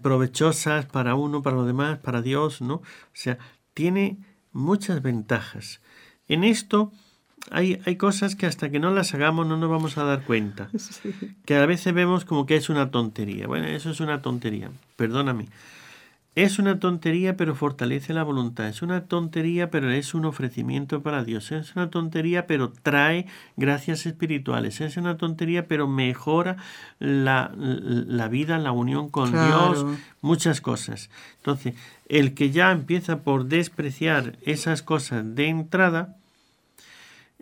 [0.00, 2.74] provechosas para uno, para los demás, para Dios, ¿no?
[2.76, 2.82] O
[3.12, 3.36] sea,
[3.74, 4.18] tiene
[4.52, 5.80] muchas ventajas.
[6.28, 6.92] En esto
[7.50, 10.68] hay, hay, cosas que hasta que no las hagamos no nos vamos a dar cuenta.
[11.44, 13.46] Que a veces vemos como que es una tontería.
[13.46, 14.70] Bueno, eso es una tontería.
[14.96, 15.46] Perdóname.
[16.36, 18.68] Es una tontería, pero fortalece la voluntad.
[18.68, 21.50] Es una tontería, pero es un ofrecimiento para Dios.
[21.50, 23.24] Es una tontería, pero trae
[23.56, 24.82] gracias espirituales.
[24.82, 26.58] Es una tontería, pero mejora
[26.98, 29.86] la, la vida, la unión con Dios,
[30.20, 31.08] muchas cosas.
[31.38, 31.74] Entonces,
[32.06, 36.16] el que ya empieza por despreciar esas cosas de entrada,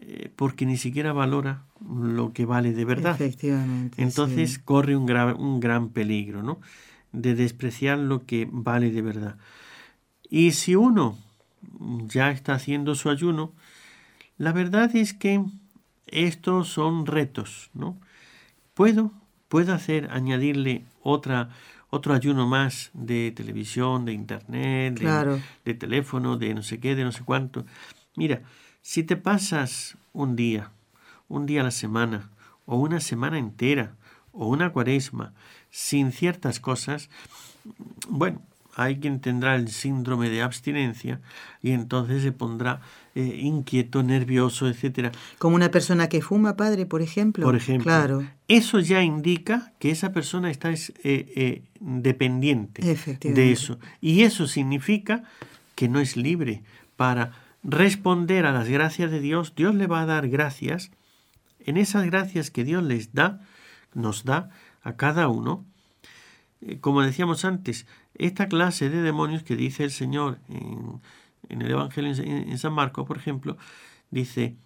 [0.01, 3.17] eh, porque ni siquiera valora lo que vale de verdad.
[3.17, 4.01] Efectivamente.
[4.01, 6.61] Entonces corre un, un gran peligro, ¿no?
[7.15, 9.37] De despreciar lo que vale de verdad.
[10.29, 11.17] Y si uno
[12.07, 13.53] ya está haciendo su ayuno,
[14.37, 15.43] la verdad es que
[16.07, 17.97] estos son retos, ¿no?
[18.75, 19.13] Puedo,
[19.49, 21.51] puedo hacer, añadirle otra,
[21.91, 27.05] otro ayuno más de televisión, de internet, de, de, teléfono, de no sé qué, de
[27.05, 27.65] no sé cuánto.
[28.17, 28.43] Mira,
[28.83, 30.71] si te pasas un día,
[31.29, 32.31] un día a la semana,
[32.67, 33.95] o una semana entera,
[34.33, 35.33] o una cuaresma,
[35.75, 37.11] sin ciertas cosas,
[38.09, 38.41] bueno,
[38.77, 41.21] hay quien tendrá el síndrome de abstinencia
[41.63, 42.81] y entonces se pondrá
[43.17, 45.11] eh, inquieto, nervioso, etcétera.
[45.39, 47.45] Como una persona que fuma, padre, por ejemplo.
[47.45, 47.83] Por ejemplo.
[47.83, 48.25] Claro.
[48.47, 53.81] Eso ya indica que esa persona está eh, eh, dependiente de eso.
[54.01, 55.25] Y eso significa
[55.75, 56.63] que no es libre
[56.97, 57.33] para
[57.65, 59.55] responder a las gracias de Dios.
[59.57, 60.93] Dios le va a dar gracias.
[61.67, 63.41] En esas gracias que Dios les da,
[63.93, 64.51] nos da
[64.85, 65.65] a cada uno,
[66.81, 71.01] como decíamos antes, esta clase de demonios que dice el Señor en,
[71.49, 73.57] el Evangelio en, San Marcos, por ejemplo,
[74.11, 74.57] dice,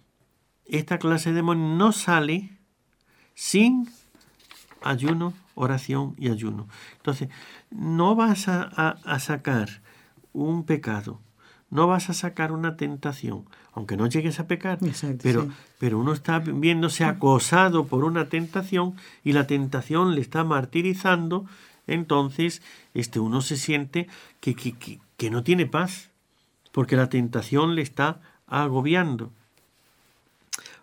[0.65, 2.51] esta clase de demonios no sale
[3.33, 3.89] sin
[4.81, 6.67] ayuno, oración y ayuno.
[6.97, 7.29] Entonces,
[7.71, 9.81] no vas a, sacar
[10.33, 11.19] un pecado,
[11.69, 13.45] no vas a sacar una tentación,
[13.79, 14.77] aunque no llegues a pecar,
[15.23, 21.45] pero, pero uno está viéndose acosado por una tentación y la tentación le está martirizando
[21.87, 22.61] entonces
[22.93, 24.09] este uno se siente
[24.41, 26.09] que, que, no tiene paz,
[26.73, 29.31] porque la tentación le está agobiando,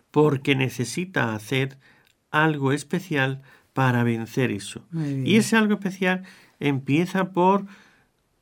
[0.09, 1.77] porque necesita hacer
[2.31, 3.43] algo especial
[3.73, 4.81] para vencer eso.
[5.23, 6.23] Y ese algo especial
[6.59, 7.67] empieza por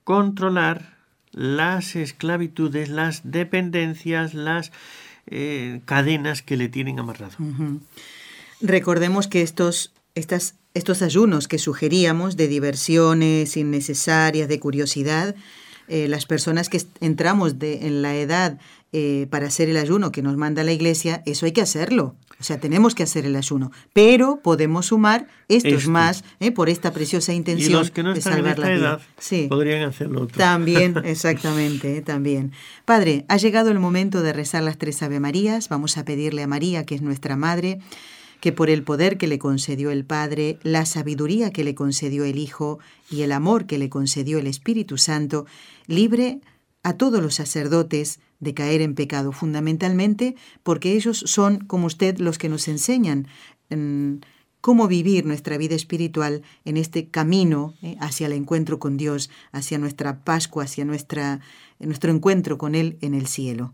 [0.06, 0.95] controlar
[1.36, 4.72] las esclavitudes, las dependencias, las
[5.28, 7.36] eh, cadenas que le tienen amarrado.
[8.62, 15.36] Recordemos que estos, estas estos ayunos que sugeríamos de diversiones innecesarias, de curiosidad,
[15.88, 18.58] eh, las personas que entramos de, en la edad
[18.92, 22.16] eh, para hacer el ayuno que nos manda la iglesia, eso hay que hacerlo.
[22.40, 23.72] O sea, tenemos que hacer el ayuno.
[23.94, 28.22] Pero podemos sumar estos más eh, por esta preciosa intención y los que no de
[28.22, 29.00] salvar la vida.
[29.18, 29.48] Sí.
[29.50, 32.52] podrían hacerlo También, exactamente, también.
[32.84, 35.70] Padre, ha llegado el momento de rezar las tres Ave Marías.
[35.70, 37.80] Vamos a pedirle a María, que es nuestra madre,
[38.46, 42.38] que por el poder que le concedió el Padre, la sabiduría que le concedió el
[42.38, 42.78] Hijo
[43.10, 45.48] y el amor que le concedió el Espíritu Santo,
[45.88, 46.42] libre
[46.84, 52.38] a todos los sacerdotes de caer en pecado, fundamentalmente porque ellos son, como usted, los
[52.38, 53.28] que nos enseñan
[53.72, 54.18] mm,
[54.62, 59.80] cómo vivir nuestra vida espiritual en este camino eh, hacia el encuentro con Dios, hacia
[59.80, 63.74] nuestra Pascua, hacia nuestro encuentro con Él en el cielo.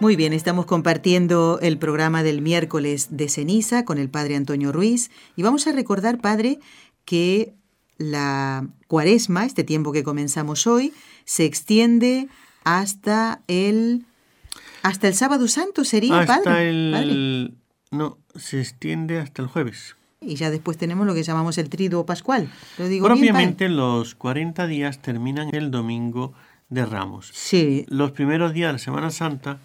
[0.00, 5.10] Muy bien, estamos compartiendo el programa del miércoles de ceniza con el padre Antonio Ruiz.
[5.34, 6.60] Y vamos a recordar, padre,
[7.04, 7.52] que
[7.96, 10.92] la cuaresma, este tiempo que comenzamos hoy,
[11.24, 12.28] se extiende
[12.62, 14.04] hasta el
[14.82, 17.54] hasta el sábado santo sería hasta el
[17.90, 19.96] no se extiende hasta el jueves.
[20.20, 22.48] Y ya después tenemos lo que llamamos el triduo pascual.
[22.78, 26.34] Lo digo propiamente los 40 días terminan el domingo
[26.68, 27.32] de Ramos.
[27.34, 27.84] Sí.
[27.88, 29.58] Los primeros días de la Semana Santa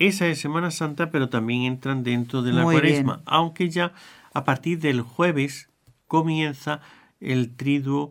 [0.00, 3.92] esa es Semana Santa, pero también entran dentro de la cuaresma, aunque ya
[4.32, 5.68] a partir del jueves
[6.08, 6.80] comienza
[7.20, 8.10] el triduo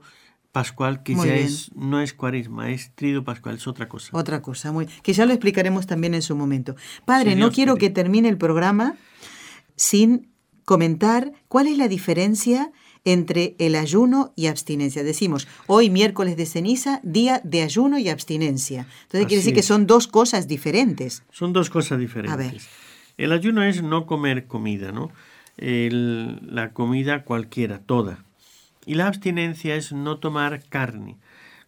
[0.52, 4.16] pascual, que ya es, no es cuaresma, es triduo pascual, es otra cosa.
[4.16, 6.76] Otra cosa, muy, que ya lo explicaremos también en su momento.
[7.06, 8.96] Padre, no quiero que termine el programa
[9.76, 10.30] sin
[10.66, 12.72] comentar cuál es la diferencia
[13.06, 15.04] entre el ayuno y abstinencia.
[15.04, 18.86] Decimos, hoy miércoles de ceniza, día de ayuno y abstinencia.
[19.04, 21.24] Entonces quiere decir que son dos cosas diferentes.
[21.32, 22.70] Son dos cosas diferentes.
[23.18, 25.12] El ayuno es no comer comida, ¿no?
[25.58, 28.24] la comida cualquiera, toda.
[28.86, 31.18] Y la abstinencia es no tomar carne.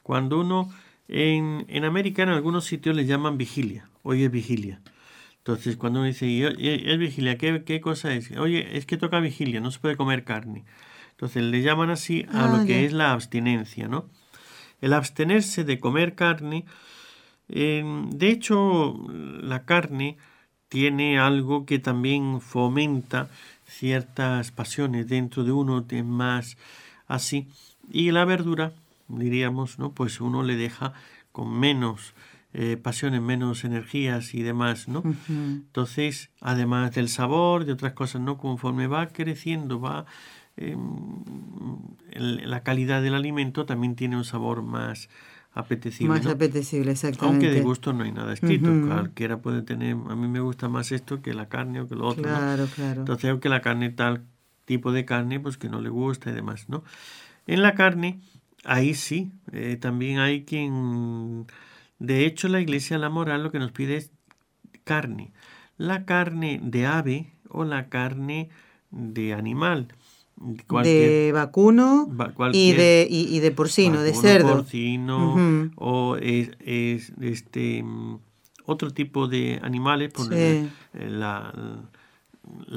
[0.02, 0.74] Cuando uno,
[1.10, 4.80] en, en América en algunos sitios le llaman vigilia, hoy es vigilia.
[5.40, 8.32] Entonces, cuando uno dice, es vigilia, ¿qué, ¿qué, cosa es?
[8.38, 10.64] Oye, es que toca vigilia, no se puede comer carne.
[11.22, 14.06] Entonces, le llaman así a lo ah, que es la abstinencia, ¿no?
[14.82, 16.66] El abstenerse de comer carne,
[17.48, 20.18] de hecho, la carne
[20.68, 23.30] tiene algo que también fomenta
[23.68, 26.58] ciertas pasiones dentro de uno, de más
[27.08, 27.48] así.
[27.92, 28.74] Y la verdura,
[29.08, 29.92] diríamos, ¿no?
[29.92, 30.94] Pues uno le deja
[31.32, 32.16] con menos
[32.54, 35.04] eh, pasiones, menos energías y demás, ¿no?
[35.30, 38.40] Entonces, además del sabor, de otras cosas, ¿no?
[38.40, 40.08] Conforme va creciendo, va
[40.70, 41.24] em,
[42.14, 45.10] la calidad del alimento también tiene un sabor más
[45.54, 46.14] apetecible.
[46.14, 47.46] Más apetecible, exactamente.
[47.46, 50.92] Aunque de gusto no hay nada escrito, cualquiera puede tener, a mí me gusta más
[50.92, 52.24] esto que la carne o que lo otro.
[52.24, 53.02] Claro, claro.
[53.02, 54.24] Entonces, aunque la carne, tal
[54.66, 56.84] tipo de carne, pues que no le gusta y demás, ¿no?
[57.48, 58.22] En la carne,
[58.64, 61.48] ahí sí, eh, también hay quien
[62.02, 64.12] de hecho, la iglesia, la moral, lo que nos pide es
[64.84, 65.32] carne.
[65.78, 68.50] La carne de ave o la carne
[68.90, 69.90] de animal.
[70.84, 72.10] De vacuno
[72.54, 74.58] y, de, y, de porcino, de cerdo.
[74.58, 76.52] porcino o es,
[77.22, 77.84] este
[78.66, 81.54] otro tipo de animales, por eh, la,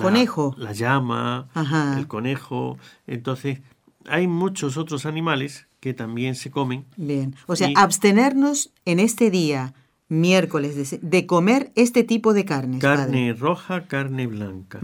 [0.01, 0.55] conejo.
[0.59, 1.49] La llama,
[1.97, 2.79] el conejo.
[3.07, 3.61] Entonces,
[4.07, 6.85] hay muchos otros animales que también se comen.
[6.97, 9.75] Bien, o sea, abstenernos en este día,
[10.09, 12.79] miércoles, de, comer este tipo de carne.
[12.79, 14.81] Carne roja, carne blanca.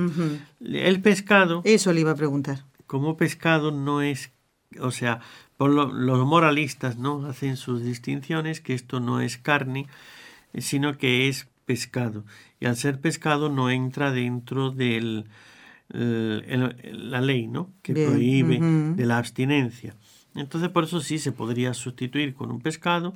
[0.60, 1.62] El pescado...
[1.64, 2.69] Eso le iba a preguntar.
[2.90, 4.32] Como pescado no es,
[4.80, 5.20] o sea,
[5.56, 9.86] por los moralistas no hacen sus distinciones, que esto no es carne,
[10.58, 12.24] sino que es pescado.
[12.58, 15.22] Y al ser pescado no entra dentro de
[15.88, 17.70] la ley, ¿no?
[17.82, 19.94] Que prohíbe de la abstinencia.
[20.34, 23.14] Entonces por eso sí se podría sustituir con un pescado.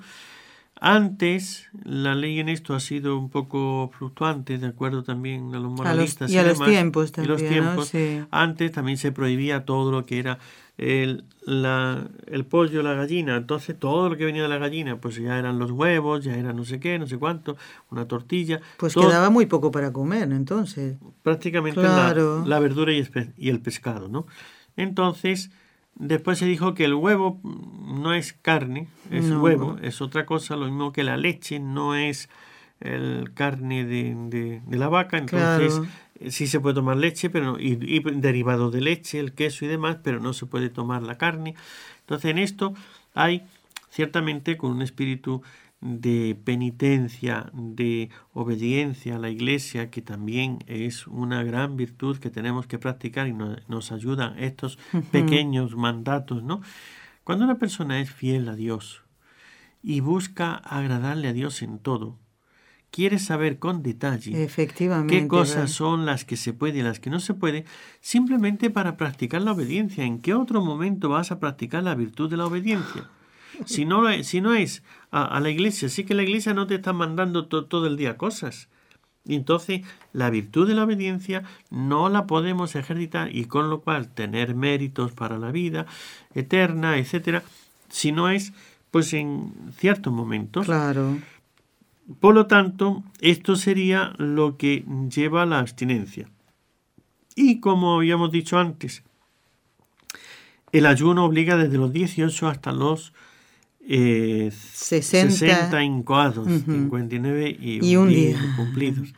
[0.80, 5.70] Antes la ley en esto ha sido un poco fluctuante, de acuerdo también a los
[5.70, 6.30] moralistas.
[6.30, 7.32] y, a los tiempos también.
[7.32, 7.92] los tiempos.
[8.30, 10.38] Antes también se prohibía todo lo que era
[10.76, 13.36] el, la, el pollo, la gallina.
[13.36, 16.52] Entonces todo lo que venía de la gallina, pues ya eran los huevos, ya era
[16.52, 17.56] no sé qué, no sé cuánto,
[17.90, 18.60] una tortilla.
[18.76, 20.96] Pues quedaba muy poco para comer entonces.
[21.22, 22.12] Prácticamente la,
[22.44, 24.26] la, verdura y y el pescado, ¿no?
[24.76, 25.50] Entonces
[25.96, 30.66] Después se dijo que el huevo no es carne, es huevo, es otra cosa, lo
[30.66, 32.28] mismo que la leche no es
[32.80, 35.80] el carne de, de, la vaca, entonces
[36.18, 39.68] eh, sí se puede tomar leche, pero y, y derivado de leche, el queso y
[39.68, 41.54] demás, pero no se puede tomar la carne.
[42.00, 42.74] Entonces en esto
[43.14, 43.44] hay
[43.90, 45.42] ciertamente con un espíritu
[45.84, 52.66] de penitencia, de obediencia a la iglesia, que también es una gran virtud que tenemos
[52.66, 54.78] que practicar y nos, ayudan estos
[55.12, 56.62] pequeños mandatos, ¿no?
[57.22, 59.02] Cuando una persona es fiel a Dios
[59.82, 62.18] y busca agradarle a Dios en todo,
[62.90, 67.10] quiere saber con detalle Efectivamente, qué cosas son las que se puede y las que
[67.10, 67.66] no se puede,
[68.00, 70.04] simplemente para practicar la obediencia.
[70.04, 73.10] ¿En qué otro momento vas a practicar la virtud de la obediencia?
[73.64, 76.92] Si no, si no es a, la iglesia, sí que la iglesia no te está
[76.92, 78.68] mandando todo el día cosas.
[79.26, 79.82] Y entonces
[80.12, 85.12] la virtud de la obediencia no la podemos ejercitar y con lo cual tener méritos
[85.12, 85.86] para la vida
[86.34, 87.42] eterna, etcétera,
[87.88, 88.52] si no es
[88.90, 90.66] pues en ciertos momentos.
[90.66, 91.18] Claro.
[92.20, 96.28] Por lo tanto, esto sería lo que lleva a la abstinencia.
[97.34, 99.02] Y como habíamos dicho antes,
[100.70, 103.14] el ayuno obliga desde los 18 hasta los
[103.86, 109.12] eh, 60, 60 incoados, 59 y, un día, cumplidos.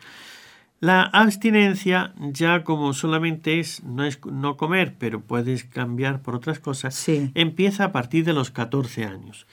[0.80, 6.58] La abstinencia ya como solamente es no es no comer, pero puedes cambiar por otras
[6.58, 9.46] cosas, empieza a partir de los 14 años.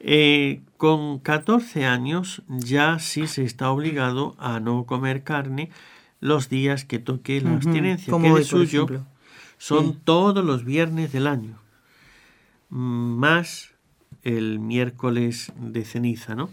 [0.00, 5.70] Eh, con 14 años ya sí se está obligado a no comer carne
[6.20, 8.86] los días que toque la abstinencia, que de suyo
[9.58, 11.58] son todos los viernes del año,
[12.70, 13.70] más
[14.24, 16.50] el miércoles de ceniza, ¿no?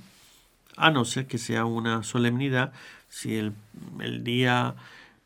[0.76, 2.72] A no ser que sea una solemnidad,
[3.09, 3.53] si el,
[3.99, 4.76] el día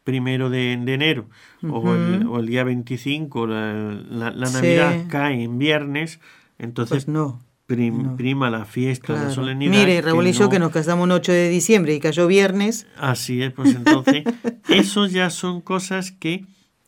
[0.04, 1.26] primero de, enero
[1.70, 3.74] o, el, día 25, la,
[4.10, 6.20] la, Navidad cae en viernes,
[6.58, 9.72] entonces pues no, prima la fiesta, la solemnidad.
[9.72, 12.88] Mire, Raúl y yo que nos casamos un 8 de diciembre y cayó viernes.
[12.98, 14.24] Así es, pues entonces,
[14.70, 16.46] esos ya son cosas que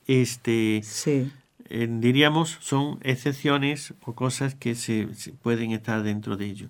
[0.08, 1.32] este, sí
[1.74, 5.08] diríamos, son excepciones o cosas que se,
[5.42, 6.70] pueden estar dentro de ello.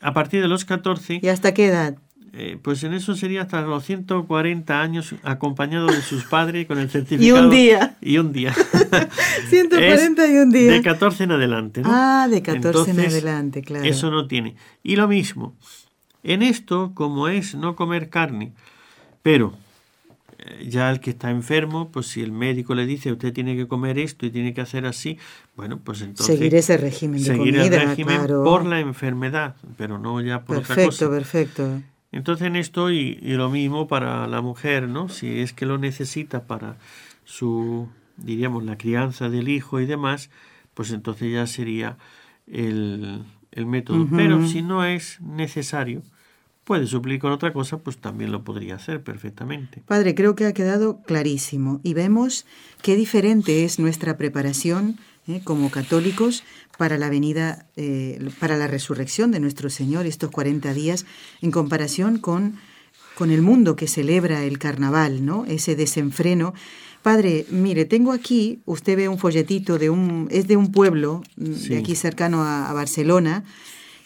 [0.00, 1.20] A partir de los 14...
[1.22, 1.98] ¿Y hasta qué edad?
[2.34, 6.90] Eh, pues en eso sería hasta los 140 años acompañado de sus padres con el
[6.90, 7.26] certificado.
[7.40, 7.96] Y un día.
[8.00, 8.54] Y un día.
[9.48, 10.72] 140 y un día.
[10.72, 11.88] De 14 en adelante, ¿no?
[11.90, 13.84] Ah, de 14 en adelante, claro.
[13.84, 14.56] Eso no tiene.
[14.82, 15.56] Y lo mismo,
[16.22, 18.52] en esto, como es no comer carne,
[19.22, 19.67] pero eh,
[20.66, 23.98] ya el que está enfermo, pues si el médico le dice usted tiene que comer
[23.98, 25.18] esto y tiene que hacer así,
[25.56, 29.98] bueno, pues entonces seguir ese régimen de seguir comida, el régimen por la enfermedad, pero
[29.98, 31.10] no ya por perfecto, otra cosa.
[31.10, 31.88] Perfecto, perfecto.
[32.12, 35.08] Entonces en esto y, y, lo mismo para la mujer, ¿no?
[35.08, 36.76] Si es que lo necesita para
[37.24, 40.30] su, diríamos, la crianza del hijo y demás,
[40.72, 41.98] pues entonces ya sería
[42.46, 43.98] el, el método.
[43.98, 44.16] Uh -huh.
[44.16, 46.02] Pero si no es necesario,
[46.68, 49.82] puede suplir con otra cosa, pues también lo podría hacer perfectamente.
[49.86, 52.44] Padre, creo que ha quedado clarísimo y vemos
[52.82, 55.40] qué diferente es nuestra preparación ¿eh?
[55.42, 56.44] como católicos
[56.76, 61.06] para la venida, eh, para la resurrección de nuestro Señor estos 40 días
[61.40, 62.58] en comparación con,
[63.14, 65.46] con el mundo que celebra el carnaval, ¿no?
[65.46, 66.52] Ese desenfreno.
[67.02, 71.70] Padre, mire, tengo aquí, usted ve un folletito de un, es de un pueblo sí.
[71.70, 73.44] de aquí cercano a, a Barcelona,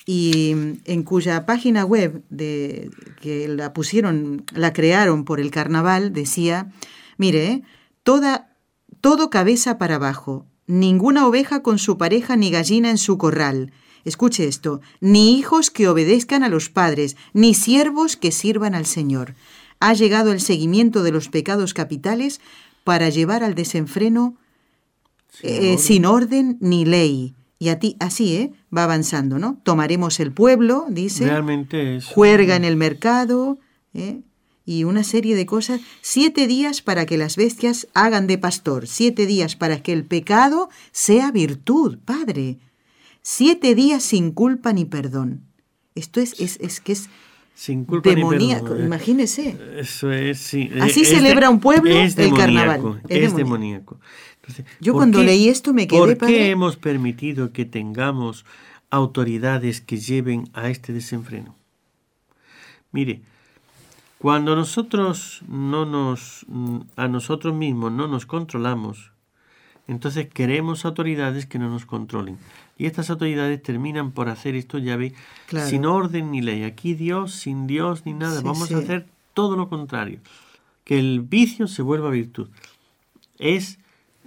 [0.04, 2.90] y en cuya página web de,
[3.20, 6.72] que la pusieron, la crearon por el carnaval, decía,
[7.18, 7.62] mire,
[8.02, 8.56] toda,
[9.00, 13.72] todo cabeza para abajo, ninguna oveja con su pareja ni gallina en su corral.
[14.04, 19.34] Escuche esto, ni hijos que obedezcan a los padres, ni siervos que sirvan al Señor.
[19.78, 22.40] Ha llegado el seguimiento de los pecados capitales
[22.82, 24.36] para llevar al desenfreno
[25.30, 25.78] sin, eh, orden.
[25.78, 27.34] sin orden ni ley.
[27.62, 28.52] Y a ti, así, ¿eh?
[28.76, 29.60] Va avanzando, ¿no?
[29.62, 31.26] Tomaremos el pueblo, dice.
[31.26, 32.06] Realmente es.
[32.06, 33.60] Juerga en el mercado,
[33.94, 34.22] ¿eh?
[34.64, 35.80] Y una serie de cosas.
[36.00, 38.88] Siete días para que las bestias hagan de pastor.
[38.88, 42.58] Siete días para que el pecado sea virtud, Padre.
[43.22, 45.44] Siete días sin culpa ni perdón.
[45.94, 47.10] Esto es, es, es que es
[47.54, 48.86] sin culpa demoníaco, ni perdón.
[48.86, 49.56] imagínese.
[49.76, 50.68] Eso es, sí.
[50.80, 53.02] Así es celebra un pueblo es el demoníaco, carnaval.
[53.08, 54.00] Es, es demoníaco.
[54.42, 58.44] Entonces, Yo cuando qué, leí esto me quedé ¿Por qué hemos permitido que tengamos
[58.90, 61.54] autoridades que lleven a este desenfreno?
[62.90, 63.22] Mire,
[64.18, 66.44] cuando nosotros no nos
[66.96, 69.12] a nosotros mismos no nos controlamos,
[69.88, 72.38] entonces queremos autoridades que no nos controlen.
[72.78, 75.14] Y estas autoridades terminan por hacer esto, ya ve,
[75.46, 75.68] Claro.
[75.68, 76.64] sin orden ni ley.
[76.64, 78.38] Aquí Dios, sin Dios ni nada.
[78.40, 78.74] Sí, Vamos sí.
[78.74, 80.18] a hacer todo lo contrario.
[80.84, 82.48] Que el vicio se vuelva virtud.
[83.38, 83.78] Es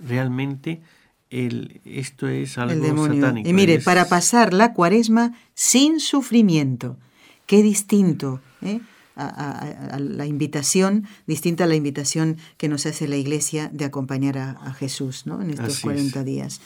[0.02, 0.82] realmente
[1.30, 3.22] el, esto es algo el demonio.
[3.22, 3.50] satánico.
[3.50, 6.98] Y mire, es- para pasar la cuaresma sin sufrimiento.
[7.46, 8.80] Qué distinto ¿eh?
[9.16, 13.86] a, a- a la invitación, distinta a la invitación que nos hace la Iglesia de
[13.86, 15.42] acompañar a, a Jesús ¿no?
[15.42, 15.82] en estos Así es.
[15.82, 16.62] 40 días.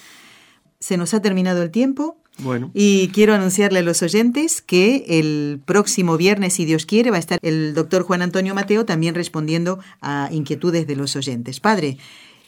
[0.80, 2.18] Se nos ha terminado el tiempo.
[2.42, 7.18] Bueno, Y quiero anunciarle a los oyentes que el próximo viernes, si Dios quiere, va
[7.18, 11.60] a estar el doctor Juan Antonio Mateo también respondiendo a inquietudes de los oyentes.
[11.60, 11.98] Padre,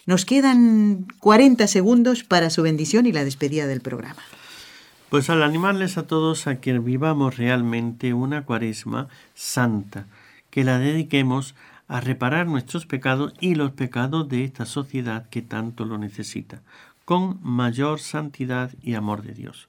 [0.05, 4.21] nos quedan 40 segundos para su bendición y la despedida del programa.
[5.09, 10.05] pues al animarles a todos a que vivamos realmente una cuaresma santa,
[10.49, 11.53] que la dediquemos
[11.89, 16.61] a reparar nuestros pecados y los pecados de esta sociedad que tanto lo necesita,
[17.03, 19.67] con mayor santidad y amor de Dios.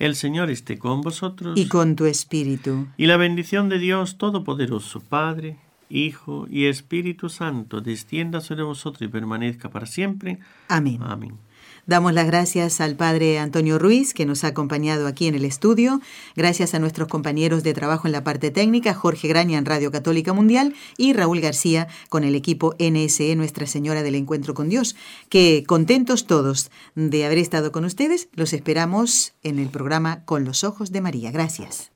[0.00, 2.88] El Señor esté con vosotros Y con tu espíritu.
[2.96, 5.56] y la bendición de Dios Todopoderoso, Padre,
[5.88, 10.38] Hijo y Espíritu Santo, descienda sobre vosotros y permanezca para siempre.
[10.68, 10.98] Amén.
[11.02, 11.38] Amén.
[11.86, 16.00] Damos las gracias al Padre Antonio Ruiz, que nos ha acompañado aquí en el estudio.
[16.34, 20.32] Gracias a nuestros compañeros de trabajo en la parte técnica, Jorge Graña en Radio Católica
[20.32, 24.96] Mundial y Raúl García con el equipo NSE Nuestra Señora del Encuentro con Dios.
[25.28, 30.64] Que contentos todos de haber estado con ustedes, los esperamos en el programa Con los
[30.64, 31.30] Ojos de María.
[31.30, 31.95] Gracias.